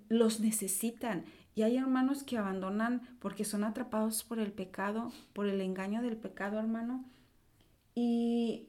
los 0.08 0.40
necesitan. 0.40 1.24
Y 1.54 1.62
hay 1.62 1.76
hermanos 1.76 2.24
que 2.24 2.38
abandonan 2.38 3.02
porque 3.20 3.44
son 3.44 3.64
atrapados 3.64 4.24
por 4.24 4.38
el 4.38 4.52
pecado, 4.52 5.12
por 5.32 5.46
el 5.46 5.60
engaño 5.60 6.02
del 6.02 6.16
pecado, 6.16 6.58
hermano. 6.58 7.04
Y, 7.94 8.68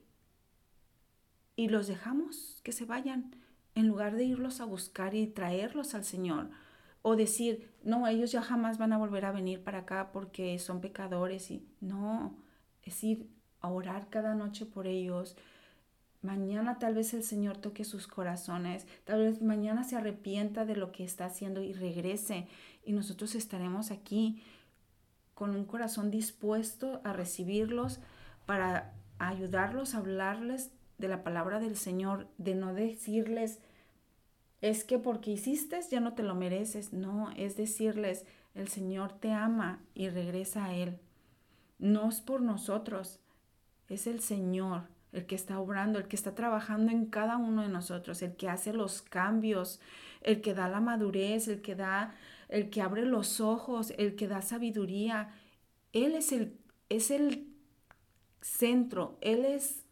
y 1.55 1.69
los 1.69 1.87
dejamos 1.87 2.59
que 2.63 2.71
se 2.71 2.85
vayan 2.85 3.35
en 3.75 3.87
lugar 3.87 4.15
de 4.15 4.23
irlos 4.23 4.61
a 4.61 4.65
buscar 4.65 5.13
y 5.13 5.27
traerlos 5.27 5.93
al 5.93 6.05
Señor. 6.05 6.49
O 7.01 7.15
decir, 7.15 7.69
no, 7.83 8.07
ellos 8.07 8.31
ya 8.31 8.41
jamás 8.41 8.77
van 8.77 8.93
a 8.93 8.97
volver 8.97 9.25
a 9.25 9.31
venir 9.31 9.63
para 9.63 9.79
acá 9.79 10.11
porque 10.11 10.57
son 10.57 10.81
pecadores. 10.81 11.51
Y 11.51 11.67
no, 11.81 12.35
es 12.83 13.03
ir 13.03 13.29
a 13.59 13.67
orar 13.67 14.09
cada 14.09 14.33
noche 14.33 14.65
por 14.65 14.87
ellos. 14.87 15.35
Mañana 16.21 16.79
tal 16.79 16.95
vez 16.95 17.13
el 17.13 17.23
Señor 17.23 17.57
toque 17.57 17.83
sus 17.83 18.07
corazones. 18.07 18.87
Tal 19.03 19.19
vez 19.19 19.41
mañana 19.41 19.83
se 19.83 19.97
arrepienta 19.97 20.65
de 20.65 20.75
lo 20.75 20.91
que 20.91 21.03
está 21.03 21.25
haciendo 21.25 21.61
y 21.61 21.73
regrese. 21.73 22.47
Y 22.83 22.93
nosotros 22.93 23.35
estaremos 23.35 23.91
aquí 23.91 24.41
con 25.35 25.53
un 25.53 25.65
corazón 25.65 26.09
dispuesto 26.09 27.01
a 27.03 27.13
recibirlos 27.13 27.99
para 28.45 28.93
ayudarlos 29.19 29.93
a 29.93 29.99
hablarles 29.99 30.71
de 30.97 31.07
la 31.07 31.23
palabra 31.23 31.59
del 31.59 31.75
Señor, 31.75 32.27
de 32.37 32.55
no 32.55 32.73
decirles, 32.73 33.59
es 34.61 34.83
que 34.83 34.97
porque 34.97 35.31
hiciste 35.31 35.79
ya 35.89 35.99
no 35.99 36.13
te 36.13 36.23
lo 36.23 36.35
mereces. 36.35 36.93
No, 36.93 37.31
es 37.35 37.57
decirles, 37.57 38.25
el 38.53 38.67
Señor 38.67 39.13
te 39.13 39.31
ama 39.31 39.81
y 39.93 40.09
regresa 40.09 40.65
a 40.65 40.73
Él. 40.73 40.97
No 41.77 42.09
es 42.09 42.21
por 42.21 42.41
nosotros, 42.41 43.19
es 43.89 44.07
el 44.07 44.21
Señor 44.21 44.83
el 45.15 45.25
que 45.25 45.35
está 45.35 45.59
obrando, 45.59 45.97
el 45.97 46.07
que 46.09 46.17
está 46.17 46.35
trabajando 46.35 46.91
en 46.91 47.05
cada 47.05 47.37
uno 47.37 47.61
de 47.61 47.69
nosotros, 47.69 48.21
el 48.21 48.35
que 48.35 48.49
hace 48.49 48.73
los 48.73 49.01
cambios, 49.01 49.79
el 50.21 50.41
que 50.41 50.53
da 50.53 50.67
la 50.67 50.81
madurez, 50.81 51.47
el 51.47 51.61
que 51.61 51.73
da, 51.73 52.13
el 52.49 52.69
que 52.69 52.81
abre 52.81 53.05
los 53.05 53.39
ojos, 53.39 53.93
el 53.97 54.15
que 54.15 54.27
da 54.27 54.41
sabiduría. 54.41 55.29
Él 55.93 56.15
es 56.15 56.33
el, 56.33 56.57
es 56.89 57.11
el 57.11 57.47
centro, 58.41 59.17
Él 59.21 59.45
es 59.45 59.84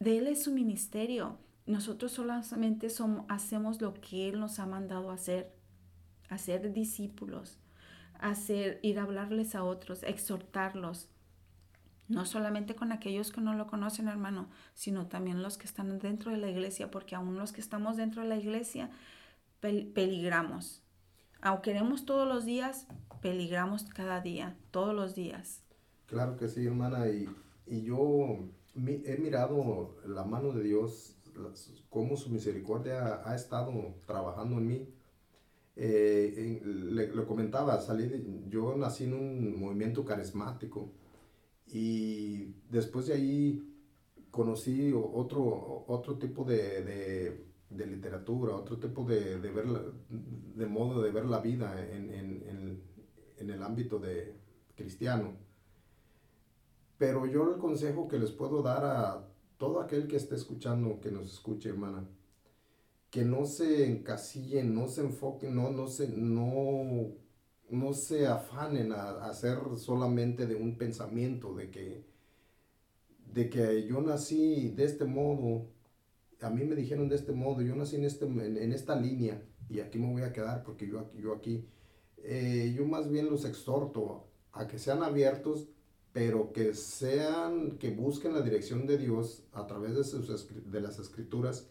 de 0.00 0.18
Él 0.18 0.26
es 0.26 0.42
su 0.44 0.52
ministerio. 0.52 1.38
Nosotros 1.66 2.12
solamente 2.12 2.88
hacemos 3.28 3.80
lo 3.80 3.94
que 3.94 4.28
Él 4.28 4.38
nos 4.38 4.58
ha 4.58 4.66
mandado 4.66 5.10
hacer, 5.10 5.52
hacer 6.28 6.72
discípulos, 6.72 7.58
hacer, 8.14 8.78
ir 8.82 8.98
a 8.98 9.02
hablarles 9.02 9.54
a 9.54 9.64
otros, 9.64 10.02
exhortarlos. 10.02 11.08
No 12.08 12.24
solamente 12.24 12.76
con 12.76 12.92
aquellos 12.92 13.32
que 13.32 13.40
no 13.40 13.54
lo 13.54 13.66
conocen, 13.66 14.06
hermano, 14.06 14.48
sino 14.74 15.08
también 15.08 15.42
los 15.42 15.58
que 15.58 15.66
están 15.66 15.98
dentro 15.98 16.30
de 16.30 16.38
la 16.38 16.48
iglesia, 16.48 16.88
porque 16.90 17.16
aún 17.16 17.36
los 17.36 17.52
que 17.52 17.60
estamos 17.60 17.96
dentro 17.96 18.22
de 18.22 18.28
la 18.28 18.36
iglesia 18.36 18.90
peligramos. 19.60 20.82
Aunque 21.40 21.72
queremos 21.72 22.06
todos 22.06 22.28
los 22.28 22.44
días, 22.44 22.86
peligramos 23.20 23.84
cada 23.84 24.20
día, 24.20 24.56
todos 24.70 24.94
los 24.94 25.16
días. 25.16 25.62
Claro 26.06 26.36
que 26.36 26.48
sí, 26.48 26.64
hermana, 26.64 27.08
y, 27.08 27.28
y 27.66 27.82
yo 27.82 28.48
he 28.76 29.16
mirado 29.18 29.96
la 30.06 30.24
mano 30.24 30.52
de 30.52 30.62
Dios, 30.62 31.16
cómo 31.88 32.16
su 32.16 32.30
misericordia 32.30 33.22
ha, 33.24 33.34
estado 33.34 33.94
trabajando 34.06 34.58
en 34.58 34.66
mí. 34.66 34.88
Eh, 35.76 36.62
le, 36.64 37.26
comentaba, 37.26 37.80
salí 37.80 38.44
yo 38.48 38.76
nací 38.76 39.04
en 39.04 39.12
un 39.12 39.60
movimiento 39.60 40.06
carismático 40.06 40.90
y 41.66 42.54
después 42.70 43.08
de 43.08 43.14
ahí 43.14 43.74
conocí 44.30 44.92
otro, 44.94 45.84
otro 45.86 46.18
tipo 46.18 46.44
de, 46.44 47.44
de, 47.68 47.86
literatura, 47.86 48.56
otro 48.56 48.78
tipo 48.78 49.04
de, 49.04 49.38
de, 49.38 49.50
ver 49.50 49.66
de 50.08 50.66
modo 50.66 51.02
de 51.02 51.10
ver 51.10 51.26
la 51.26 51.40
vida 51.40 51.86
en, 51.90 52.10
en, 52.10 52.82
en 53.38 53.50
el 53.50 53.62
ámbito 53.62 53.98
de 53.98 54.34
cristiano. 54.74 55.45
Pero 56.98 57.26
yo 57.26 57.52
el 57.52 57.58
consejo 57.58 58.08
que 58.08 58.18
les 58.18 58.30
puedo 58.32 58.62
dar 58.62 58.84
a 58.84 59.28
todo 59.58 59.80
aquel 59.80 60.06
que 60.06 60.16
esté 60.16 60.34
escuchando, 60.34 61.00
que 61.00 61.10
nos 61.10 61.32
escuche, 61.32 61.68
hermana, 61.68 62.06
que 63.10 63.24
no 63.24 63.46
se 63.46 63.86
encasillen, 63.86 64.74
no 64.74 64.88
se 64.88 65.02
enfoquen, 65.02 65.54
no, 65.54 65.70
no, 65.70 65.88
se, 65.88 66.08
no, 66.08 67.12
no 67.70 67.92
se 67.92 68.26
afanen 68.26 68.92
a, 68.92 69.26
hacer 69.26 69.58
solamente 69.76 70.46
de 70.46 70.56
un 70.56 70.76
pensamiento, 70.76 71.54
de 71.54 71.70
que, 71.70 72.04
de 73.32 73.48
que 73.50 73.86
yo 73.86 74.00
nací 74.00 74.70
de 74.70 74.84
este 74.84 75.04
modo, 75.04 75.66
a 76.40 76.50
mí 76.50 76.64
me 76.64 76.76
dijeron 76.76 77.08
de 77.08 77.16
este 77.16 77.32
modo, 77.32 77.62
yo 77.62 77.74
nací 77.74 77.96
en, 77.96 78.04
este, 78.04 78.26
en, 78.26 78.72
esta 78.72 78.96
línea 78.96 79.42
y 79.68 79.80
aquí 79.80 79.98
me 79.98 80.12
voy 80.12 80.22
a 80.22 80.32
quedar 80.32 80.62
porque 80.62 80.86
yo, 80.86 81.10
yo 81.14 81.34
aquí, 81.34 81.66
eh, 82.18 82.74
yo 82.76 82.86
más 82.86 83.10
bien 83.10 83.30
los 83.30 83.44
exhorto 83.44 84.28
a 84.52 84.66
que 84.66 84.78
sean 84.78 85.02
abiertos, 85.02 85.68
pero 86.16 86.50
que 86.50 86.72
sean, 86.72 87.72
que 87.72 87.90
busquen 87.90 88.32
la 88.32 88.40
dirección 88.40 88.86
de 88.86 88.96
Dios 88.96 89.42
a 89.52 89.66
través 89.66 89.96
de, 89.96 90.02
sus, 90.02 90.48
de 90.48 90.80
las 90.80 90.98
escrituras 90.98 91.68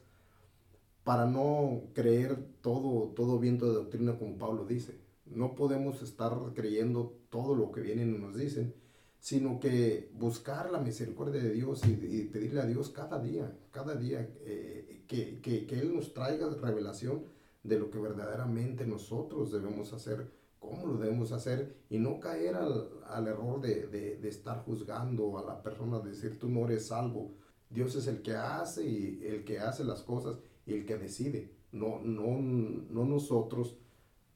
para 1.04 1.26
no 1.26 1.86
creer 1.96 2.38
todo, 2.62 3.08
todo 3.16 3.40
viento 3.40 3.66
de 3.66 3.74
doctrina 3.74 4.20
como 4.20 4.38
Pablo 4.38 4.64
dice. 4.64 5.00
No 5.26 5.56
podemos 5.56 6.04
estar 6.04 6.32
creyendo 6.54 7.18
todo 7.32 7.56
lo 7.56 7.72
que 7.72 7.82
vienen 7.82 8.14
y 8.14 8.20
nos 8.20 8.38
dicen, 8.38 8.76
sino 9.18 9.60
que 9.60 10.12
buscar 10.14 10.70
la 10.70 10.78
misericordia 10.78 11.42
de 11.42 11.52
Dios 11.52 11.82
y, 11.88 11.96
pedirle 12.26 12.62
a 12.62 12.68
Dios 12.68 12.92
cada 12.92 13.20
día, 13.20 13.52
cada 13.72 13.96
día, 13.96 14.30
eh, 14.42 15.06
que, 15.08 15.42
que, 15.42 15.66
que, 15.66 15.80
Él 15.80 15.92
nos 15.92 16.14
traiga 16.14 16.48
revelación 16.52 17.24
de 17.64 17.80
lo 17.80 17.90
que 17.90 17.98
verdaderamente 17.98 18.86
nosotros 18.86 19.52
debemos 19.52 19.92
hacer, 19.92 20.30
cómo 20.66 20.88
lo 20.88 20.98
debemos 20.98 21.32
hacer 21.32 21.76
y 21.90 21.98
no 22.00 22.20
caer 22.20 22.56
al, 22.56 22.90
al 23.08 23.28
error 23.28 23.62
de, 23.62 23.88
de, 23.88 24.18
de, 24.18 24.30
estar 24.30 24.64
juzgando 24.64 25.38
a 25.38 25.44
la 25.44 25.62
persona, 25.62 26.00
de 26.00 26.10
decir 26.10 26.40
tú 26.40 26.50
no 26.50 26.66
eres 26.66 26.88
salvo. 26.88 27.34
Dios 27.70 27.96
es 27.96 28.08
el 28.08 28.22
que 28.22 28.36
hace 28.36 28.86
y 28.88 29.24
el 29.26 29.44
que 29.44 29.60
hace 29.60 29.84
las 29.84 30.04
cosas 30.04 30.38
y 30.66 30.74
el 30.74 30.86
que 30.86 30.98
decide, 30.98 31.52
no, 31.72 32.00
no, 32.02 32.40
no 32.40 33.06
nosotros, 33.06 33.78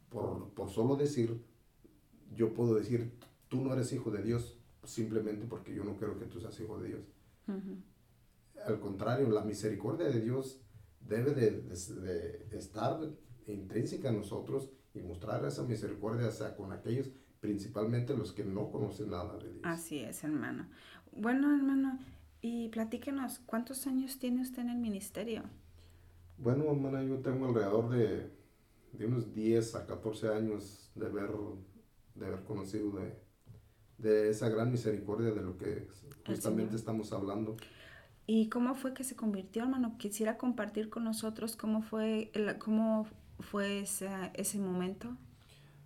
por, 0.10 0.50
por 0.50 0.70
solo 0.70 0.96
decir, 0.96 1.42
yo 2.36 2.54
puedo 2.54 2.76
decir, 2.76 3.12
tú 3.48 3.62
no 3.62 3.74
eres 3.74 3.92
hijo 3.94 4.12
de 4.12 4.24
Dios, 4.24 4.58
simplemente 4.84 5.46
porque 5.48 5.74
yo 5.74 5.84
no 5.84 5.96
quiero 5.98 6.18
que 6.18 6.26
tú 6.26 6.40
seas 6.40 6.60
hijo 6.60 6.80
de 6.80 6.90
Dios. 6.90 7.02
Al 8.66 8.80
contrario, 8.80 9.30
la 9.30 9.44
misericordia 9.44 10.08
de 10.08 10.22
Dios 10.22 10.62
debe 11.00 11.34
de, 11.34 11.62
de, 11.62 12.58
estar 12.58 13.00
intrínseca 13.48 14.10
en 14.10 14.18
nosotros 14.18 14.70
y 14.94 15.00
mostrar 15.00 15.44
esa 15.46 15.64
misericordia 15.64 16.32
sea, 16.32 16.56
con 16.56 16.72
aquellos, 16.72 17.10
principalmente 17.40 18.16
los 18.16 18.32
que 18.32 18.44
no 18.44 18.72
conocen 18.72 19.12
nada 19.12 19.38
de 19.38 19.50
Dios. 19.50 19.62
Así 19.64 20.00
es, 20.00 20.24
hermano. 20.24 20.68
Bueno, 21.12 21.56
hermano, 21.56 22.00
y 22.42 22.70
platíquenos, 22.70 23.40
¿cuántos 23.40 23.88
años 23.88 24.20
tiene 24.20 24.42
usted 24.42 24.62
en 24.62 24.70
el 24.70 24.78
ministerio? 24.78 25.44
Bueno, 26.38 26.66
hermana, 26.72 27.04
yo 27.04 27.18
tengo 27.20 27.48
alrededor 27.48 27.90
de, 27.90 28.32
de 28.94 29.06
unos 29.06 29.34
10 29.34 29.76
a 29.76 29.86
14 29.86 30.30
años 30.30 30.92
de 30.96 31.06
haber, 31.06 31.32
de 32.16 32.26
haber 32.26 32.44
conocido 32.44 32.92
de, 32.92 33.20
de 33.98 34.30
esa 34.30 34.50
gran 34.50 34.72
misericordia 34.72 35.32
de 35.32 35.42
lo 35.42 35.58
que 35.58 35.88
justamente 36.26 36.76
estamos 36.76 37.12
hablando. 37.12 37.58
¿Y 38.26 38.48
cómo 38.50 38.76
fue 38.76 38.94
que 38.94 39.04
se 39.04 39.16
convirtió, 39.16 39.64
hermano? 39.64 39.98
Quisiera 39.98 40.38
compartir 40.38 40.90
con 40.90 41.04
nosotros 41.04 41.56
cómo 41.56 41.82
fue, 41.82 42.32
cómo 42.60 43.08
fue 43.40 43.82
ese, 43.82 44.10
ese 44.34 44.60
momento. 44.60 45.16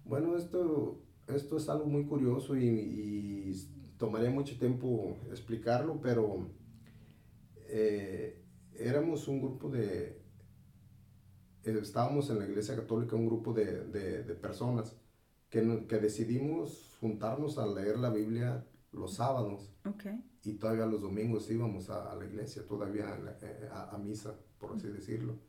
Bueno, 0.06 0.36
esto, 0.38 1.01
esto 1.28 1.58
es 1.58 1.70
algo 1.70 1.86
muy 1.86 2.06
curioso 2.06 2.56
y, 2.56 2.66
y 2.66 3.54
tomaría 3.97 4.30
mucho 4.30 4.58
tiempo 4.58 5.18
explicarlo, 5.32 6.01
pero 6.01 6.49
eh, 7.68 8.43
éramos 8.76 9.28
un 9.28 9.41
grupo 9.41 9.70
de, 9.70 10.22
estábamos 11.64 12.30
en 12.30 12.39
la 12.39 12.45
iglesia 12.45 12.76
católica 12.76 13.16
un 13.16 13.28
grupo 13.28 13.54
de, 13.54 13.86
de, 13.86 14.24
de 14.24 14.36
personas 14.36 14.95
que, 15.49 15.86
que, 15.88 15.97
decidimos 15.99 16.97
juntarnos 16.99 17.58
a 17.58 17.68
leer 17.68 17.97
la 17.97 18.10
Biblia 18.10 18.66
los 18.91 19.16
sábados. 19.16 19.72
Okay. 19.86 20.24
Y 20.43 20.54
todavía 20.54 20.86
los 20.86 21.01
domingos 21.01 21.49
íbamos 21.49 21.89
a, 21.89 22.14
la 22.16 22.26
iglesia, 22.26 22.68
todavía 22.68 23.18
eh, 23.41 23.70
a, 23.72 23.95
a, 23.95 23.97
misa, 23.97 24.36
por 24.60 24.74
así 24.76 24.88
decirlo. 24.88 25.39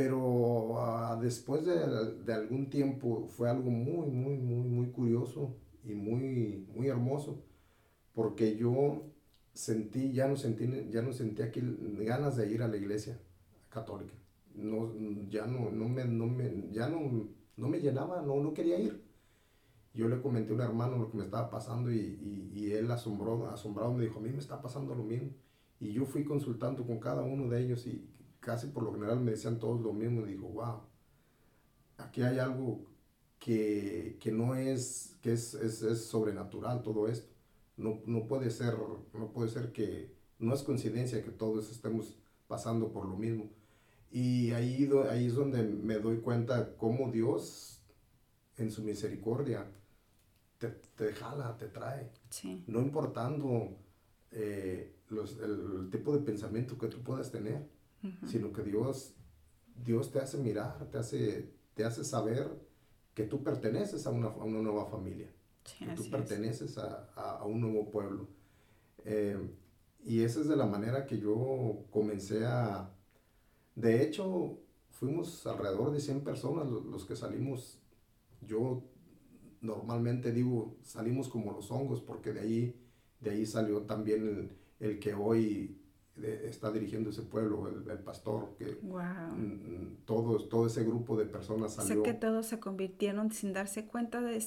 Pero 0.00 0.16
uh, 0.16 1.20
después 1.20 1.66
de, 1.66 1.76
de, 2.24 2.32
algún 2.32 2.70
tiempo 2.70 3.28
fue 3.28 3.50
algo 3.50 3.70
muy, 3.70 4.08
muy, 4.08 4.38
muy, 4.38 4.66
muy 4.66 4.86
curioso 4.92 5.54
y 5.84 5.92
muy, 5.92 6.66
muy 6.74 6.88
hermoso, 6.88 7.44
porque 8.14 8.56
yo 8.56 9.02
sentí, 9.52 10.12
ya 10.14 10.26
no 10.26 10.36
sentí, 10.36 10.88
ya 10.90 11.02
no 11.02 11.12
sentía 11.12 11.44
aquí 11.44 11.60
ganas 11.98 12.38
de 12.38 12.50
ir 12.50 12.62
a 12.62 12.68
la 12.68 12.78
iglesia 12.78 13.20
católica. 13.68 14.14
No, 14.54 14.90
ya 15.28 15.46
no, 15.46 15.70
no 15.70 15.86
me, 15.86 16.06
no 16.06 16.26
me, 16.26 16.70
ya 16.72 16.88
no, 16.88 17.28
no 17.58 17.68
me 17.68 17.78
llenaba, 17.78 18.22
no, 18.22 18.36
no 18.36 18.54
quería 18.54 18.80
ir. 18.80 19.04
Yo 19.92 20.08
le 20.08 20.22
comenté 20.22 20.52
a 20.52 20.54
un 20.54 20.62
hermano 20.62 20.96
lo 20.96 21.10
que 21.10 21.18
me 21.18 21.24
estaba 21.24 21.50
pasando 21.50 21.92
y, 21.92 21.98
y, 21.98 22.58
y 22.58 22.72
él 22.72 22.90
asombró, 22.90 23.50
asombrado 23.50 23.92
me 23.92 24.04
dijo, 24.04 24.18
a 24.18 24.22
mí 24.22 24.30
me 24.30 24.38
está 24.38 24.62
pasando 24.62 24.94
lo 24.94 25.04
mismo. 25.04 25.28
Y 25.78 25.92
yo 25.92 26.06
fui 26.06 26.24
consultando 26.24 26.86
con 26.86 26.98
cada 27.00 27.22
uno 27.22 27.50
de 27.50 27.62
ellos 27.62 27.86
y 27.86 28.08
casi 28.40 28.68
por 28.68 28.82
lo 28.82 28.92
general 28.92 29.20
me 29.20 29.32
decían 29.32 29.58
todos 29.58 29.80
lo 29.80 29.92
mismo. 29.92 30.22
Y 30.22 30.30
digo, 30.30 30.48
wow, 30.48 30.80
aquí 31.98 32.22
hay 32.22 32.38
algo 32.38 32.84
que, 33.38 34.18
que 34.20 34.32
no 34.32 34.54
es, 34.54 35.16
que 35.22 35.32
es, 35.32 35.54
es, 35.54 35.82
es, 35.82 36.04
sobrenatural 36.04 36.82
todo 36.82 37.08
esto. 37.08 37.30
No, 37.76 38.00
no, 38.06 38.26
puede 38.26 38.50
ser, 38.50 38.74
no 39.14 39.32
puede 39.32 39.48
ser 39.48 39.72
que, 39.72 40.14
no 40.38 40.54
es 40.54 40.62
coincidencia 40.62 41.22
que 41.22 41.30
todos 41.30 41.70
estemos 41.70 42.18
pasando 42.46 42.92
por 42.92 43.06
lo 43.06 43.16
mismo. 43.16 43.50
Y 44.10 44.50
ahí, 44.52 44.90
ahí 45.10 45.26
es 45.26 45.34
donde 45.34 45.62
me 45.62 45.98
doy 45.98 46.18
cuenta 46.18 46.76
cómo 46.76 47.10
Dios, 47.10 47.82
en 48.56 48.70
su 48.70 48.82
misericordia, 48.82 49.70
te, 50.58 50.68
te 50.68 51.12
jala, 51.12 51.56
te 51.56 51.68
trae. 51.68 52.10
No 52.66 52.80
importando 52.82 53.78
eh, 54.32 54.96
los, 55.08 55.38
el, 55.40 55.88
tipo 55.90 56.12
de 56.12 56.20
pensamiento 56.20 56.76
que 56.76 56.88
tú 56.88 57.02
puedas 57.02 57.30
tener, 57.30 57.68
sino 58.26 58.52
que 58.52 58.62
Dios, 58.62 59.14
Dios 59.84 60.10
te 60.10 60.20
hace 60.20 60.38
mirar, 60.38 60.88
te 60.90 60.98
hace, 60.98 61.52
te 61.74 61.84
hace 61.84 62.04
saber 62.04 62.48
que 63.14 63.24
tú 63.24 63.42
perteneces 63.42 64.06
a 64.06 64.10
una, 64.10 64.28
a 64.28 64.44
una 64.44 64.60
nueva 64.60 64.86
familia, 64.86 65.30
que 65.78 65.94
tú 65.94 66.08
perteneces 66.10 66.78
a, 66.78 67.10
a, 67.14 67.44
un 67.44 67.60
nuevo 67.60 67.90
pueblo. 67.90 68.28
Eh, 69.04 69.38
y 70.02 70.22
esa 70.22 70.40
es 70.40 70.48
de 70.48 70.56
la 70.56 70.66
manera 70.66 71.06
que 71.06 71.18
yo 71.18 71.84
comencé 71.90 72.46
a, 72.46 72.90
de 73.74 74.02
hecho, 74.02 74.58
fuimos 74.90 75.46
alrededor 75.46 75.92
de 75.92 76.00
100 76.00 76.22
personas 76.22 76.68
los, 76.68 77.04
que 77.04 77.16
salimos. 77.16 77.78
Yo 78.46 78.82
normalmente 79.60 80.32
digo, 80.32 80.76
salimos 80.82 81.28
como 81.28 81.52
los 81.52 81.70
hongos, 81.70 82.00
porque 82.00 82.32
de 82.32 82.40
ahí, 82.40 82.80
de 83.20 83.30
ahí 83.30 83.46
salió 83.46 83.82
también 83.82 84.22
el, 84.80 84.88
el 84.88 84.98
que 84.98 85.14
hoy 85.14 85.79
está 86.24 86.70
dirigiendo 86.70 87.10
ese 87.10 87.22
pueblo, 87.22 87.68
el, 87.68 87.98
pastor, 87.98 88.54
que 88.58 88.78
wow. 88.82 89.02
todo, 90.04 90.38
todo 90.48 90.66
ese 90.66 90.84
grupo 90.84 91.16
de 91.16 91.26
personas 91.26 91.74
salió. 91.74 91.96
Sé 91.96 92.02
que 92.02 92.14
todos 92.14 92.46
se 92.46 92.58
convirtieron 92.60 93.32
sin 93.32 93.52
darse 93.52 93.86
cuenta 93.86 94.20
de 94.20 94.42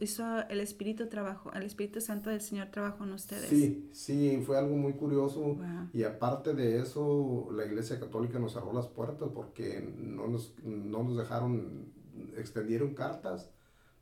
hizo 0.00 0.48
el 0.48 0.60
Espíritu 0.60 1.08
trabajo, 1.08 1.52
el 1.52 1.62
Espíritu 1.62 2.00
Santo 2.00 2.30
del 2.30 2.40
Señor 2.40 2.68
trabajó 2.70 3.04
en 3.04 3.12
ustedes. 3.12 3.48
Sí, 3.48 3.88
sí, 3.92 4.42
fue 4.44 4.58
algo 4.58 4.76
muy 4.76 4.94
curioso 4.94 5.56
y 5.92 6.04
aparte 6.04 6.54
de 6.54 6.80
eso, 6.80 7.48
la 7.52 7.64
Iglesia 7.64 7.98
Católica 7.98 8.38
nos 8.38 8.52
cerró 8.52 8.72
las 8.72 8.86
puertas 8.86 9.28
porque 9.34 9.80
no 9.98 10.28
nos, 10.28 10.54
no 10.64 11.02
nos 11.02 11.16
dejaron, 11.16 11.92
extendieron 12.36 12.94
cartas 12.94 13.50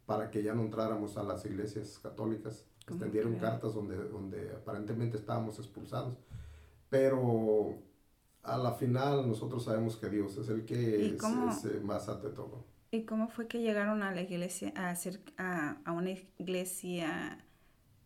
para 0.06 0.30
que 0.30 0.42
ya 0.42 0.54
no 0.54 0.62
entráramos 0.62 1.16
a 1.16 1.22
las 1.22 1.44
iglesias 1.46 1.98
católicas, 2.02 2.66
extendieron 2.86 3.36
cartas 3.36 3.74
donde, 3.74 3.96
donde 4.08 4.50
aparentemente 4.50 5.16
estábamos 5.16 5.58
expulsados 5.58 6.18
pero 6.94 7.74
a 8.44 8.56
la 8.56 8.70
final 8.70 9.26
nosotros 9.26 9.64
sabemos 9.64 9.96
que 9.96 10.08
Dios 10.08 10.38
es 10.38 10.48
el 10.48 10.64
que 10.64 11.06
es, 11.06 11.82
más 11.82 12.08
ante 12.08 12.28
todo. 12.28 12.66
¿Y 12.92 13.02
cómo 13.02 13.26
fue 13.26 13.48
que 13.48 13.60
llegaron 13.60 14.04
a 14.04 14.14
la 14.14 14.22
iglesia, 14.22 14.72
a, 14.76 14.90
hacer, 14.90 15.20
a, 15.36 15.78
a, 15.84 15.90
una 15.90 16.10
iglesia 16.38 17.44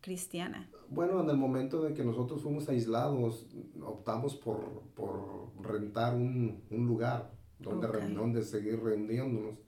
cristiana? 0.01 0.71
Bueno, 0.89 1.21
en 1.21 1.29
el 1.29 1.37
momento 1.37 1.83
de 1.83 1.93
que 1.93 2.03
nosotros 2.03 2.41
fuimos 2.41 2.67
aislados, 2.67 3.45
optamos 3.79 4.35
por, 4.35 4.81
por 4.95 5.51
rentar 5.61 6.15
un, 6.15 6.63
un 6.71 6.87
lugar 6.87 7.31
donde, 7.59 7.87
donde 8.15 8.41
seguir 8.41 8.81
reuniéndonos. 8.81 9.59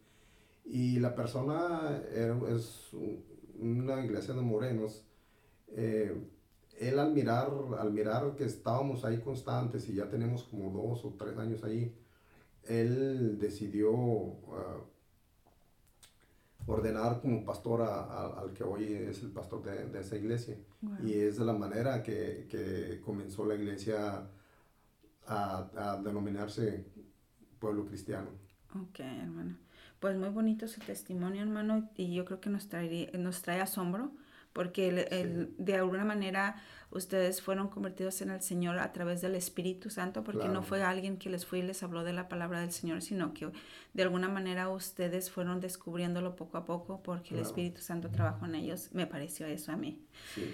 Y 0.66 1.00
la 1.00 1.14
persona 1.14 2.02
es 2.50 2.90
una 3.60 4.04
iglesia 4.04 4.34
de 4.34 4.42
morenos. 4.42 5.06
Eh, 5.68 6.20
él 6.82 6.98
al 6.98 7.14
mirar, 7.14 7.52
al 7.80 7.92
mirar 7.92 8.36
que 8.36 8.46
estábamos 8.46 9.06
ahí 9.06 9.20
constantes 9.20 9.88
y 9.88 9.94
ya 9.94 10.10
tenemos 10.10 10.44
como 10.46 10.72
dos 10.72 11.06
o 11.06 11.14
tres 11.14 11.38
años 11.38 11.64
ahí, 11.64 11.96
él 12.64 13.38
decidió 13.40 13.92
uh, 13.92 14.84
ordenar 16.66 17.22
como 17.22 17.46
pastor 17.46 17.84
al 17.84 18.52
que 18.54 18.64
hoy 18.64 18.94
es 18.94 19.22
el 19.22 19.30
pastor 19.30 19.62
de, 19.64 20.00
esa 20.00 20.16
iglesia. 20.16 20.58
Y 21.04 21.14
es 21.14 21.38
de 21.38 21.46
la 21.46 21.54
manera 21.54 22.02
que, 22.02 22.48
que, 22.50 23.00
comenzó 23.06 23.46
la 23.46 23.54
iglesia 23.54 24.28
a, 25.28 26.02
denominarse 26.04 26.84
pueblo 27.60 27.86
cristiano. 27.86 28.30
Ok, 28.74 29.02
hermano. 29.02 29.56
Pues 30.00 30.18
muy 30.18 30.30
bonito 30.30 30.68
su 30.68 30.80
testimonio, 30.80 31.44
hermano, 31.44 31.92
y 31.96 32.12
yo 32.12 32.26
creo 32.26 32.42
que 32.42 32.50
nos, 32.50 32.68
traería, 32.68 33.12
nos 33.20 33.44
trae 33.44 33.62
asombro 33.62 34.12
porque 34.54 35.08
el, 35.10 35.54
de 35.58 35.76
alguna 35.76 36.06
manera 36.06 36.62
ustedes 36.92 37.42
fueron 37.42 37.70
convertidos 37.70 38.22
en 38.22 38.32
el 38.32 38.42
Señor 38.42 38.80
a 38.80 38.92
través 38.92 39.22
del 39.22 39.36
Espíritu 39.36 39.90
Santo, 39.90 40.24
porque 40.24 40.50
no 40.50 40.62
fue 40.62 40.84
alguien 40.84 41.18
que 41.18 41.30
les 41.30 41.46
fue 41.46 41.60
y 41.60 41.62
les 41.62 41.84
habló 41.84 42.04
de 42.04 42.14
la 42.14 42.28
palabra 42.28 42.60
del 42.60 42.72
Señor, 42.72 43.02
sino 43.02 43.34
que 43.34 43.50
de 43.94 44.04
alguna 44.04 44.28
manera 44.28 44.70
ustedes 44.70 45.32
fueron 45.32 45.62
descubriéndolo 45.62 46.36
poco 46.36 46.58
a 46.58 46.66
poco 46.66 47.02
porque 47.02 47.34
el 47.34 47.42
Espíritu 47.42 47.82
Santo 47.82 48.10
trabajó 48.10 48.46
en 48.46 48.56
ellos. 48.56 48.90
Me 48.92 49.08
pareció 49.08 49.46
eso 49.48 49.72
a 49.72 49.78
mí. 49.78 50.02
Sí. 50.36 50.54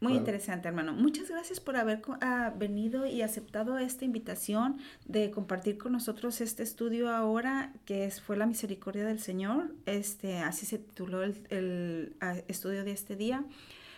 Muy 0.00 0.12
interesante, 0.12 0.68
hermano. 0.68 0.92
Muchas 0.92 1.30
gracias 1.30 1.58
por 1.58 1.76
haber 1.76 2.02
ah, 2.20 2.52
venido 2.56 3.06
y 3.06 3.22
aceptado 3.22 3.78
esta 3.78 4.04
invitación 4.04 4.78
de 5.06 5.30
compartir 5.30 5.78
con 5.78 5.92
nosotros 5.92 6.40
este 6.42 6.62
estudio 6.62 7.08
ahora, 7.08 7.72
que 7.86 8.04
es, 8.04 8.20
fue 8.20 8.36
la 8.36 8.46
misericordia 8.46 9.06
del 9.06 9.20
Señor. 9.20 9.72
Este, 9.86 10.38
así 10.38 10.66
se 10.66 10.78
tituló 10.78 11.22
el, 11.22 12.14
ah, 12.20 12.36
estudio 12.46 12.84
de 12.84 12.92
este 12.92 13.16
día. 13.16 13.44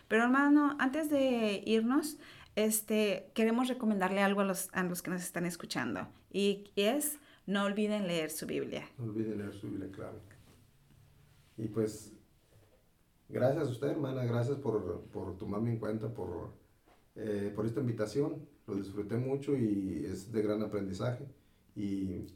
Pero 0.06 0.22
hermano, 0.22 0.76
antes 0.78 1.10
de 1.10 1.62
irnos, 1.66 2.16
este, 2.54 3.30
queremos 3.34 3.66
recomendarle 3.66 4.22
algo 4.22 4.42
a 4.42 4.44
los, 4.44 4.68
a 4.72 4.84
los 4.84 5.02
que 5.02 5.10
nos 5.10 5.22
están 5.22 5.46
escuchando. 5.46 6.06
Y, 6.32 6.70
y 6.76 6.82
es, 6.82 7.18
no 7.46 7.64
olviden 7.64 8.06
leer 8.06 8.30
su 8.30 8.46
Biblia. 8.46 8.88
No 8.98 9.04
olviden 9.06 9.38
leer 9.38 9.52
su 9.52 9.68
Biblia, 9.68 9.90
claro. 9.90 10.20
Y 11.56 11.66
pues 11.66 12.12
Gracias 13.28 13.68
a 13.68 13.70
usted, 13.70 13.88
hermana, 13.88 14.24
gracias 14.24 14.56
por, 14.56 15.02
por 15.12 15.36
tomarme 15.36 15.70
en 15.70 15.78
cuenta, 15.78 16.12
por, 16.12 16.52
eh, 17.14 17.52
por 17.54 17.66
esta 17.66 17.80
invitación. 17.80 18.46
Lo 18.66 18.74
disfruté 18.74 19.16
mucho 19.16 19.56
y 19.56 20.06
es 20.06 20.32
de 20.32 20.42
gran 20.42 20.62
aprendizaje. 20.62 21.26
Y, 21.74 22.26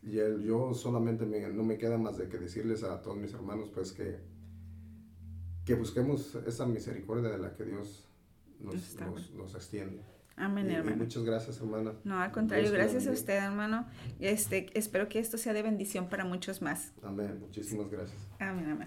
yo 0.00 0.72
solamente 0.74 1.26
no 1.26 1.64
me 1.64 1.76
queda 1.76 1.98
más 1.98 2.16
de 2.16 2.28
que 2.28 2.38
decirles 2.38 2.84
a 2.84 3.02
todos 3.02 3.16
mis 3.16 3.34
hermanos 3.34 3.68
pues 3.74 3.92
que, 3.92 4.20
que 5.66 5.74
busquemos 5.74 6.36
esa 6.46 6.66
misericordia 6.66 7.30
de 7.30 7.38
la 7.38 7.52
que 7.54 7.64
Dios 7.64 8.08
nos, 8.60 8.96
nos, 9.34 9.54
extiende. 9.56 10.02
Amén, 10.36 10.70
hermano. 10.70 10.98
muchas 10.98 11.24
gracias, 11.24 11.60
hermana. 11.60 11.94
No, 12.04 12.20
al 12.20 12.30
contrario, 12.30 12.70
gracias 12.70 13.08
a 13.08 13.10
usted, 13.10 13.34
hermano. 13.34 13.86
Este, 14.20 14.66
espero 14.78 15.08
que 15.08 15.18
esto 15.18 15.36
sea 15.36 15.52
de 15.52 15.62
bendición 15.62 16.08
para 16.08 16.24
muchos 16.24 16.62
más. 16.62 16.92
Amén. 17.02 17.38
Muchísimas 17.40 17.90
gracias. 17.90 18.20
Amén, 18.38 18.70
amén. 18.70 18.86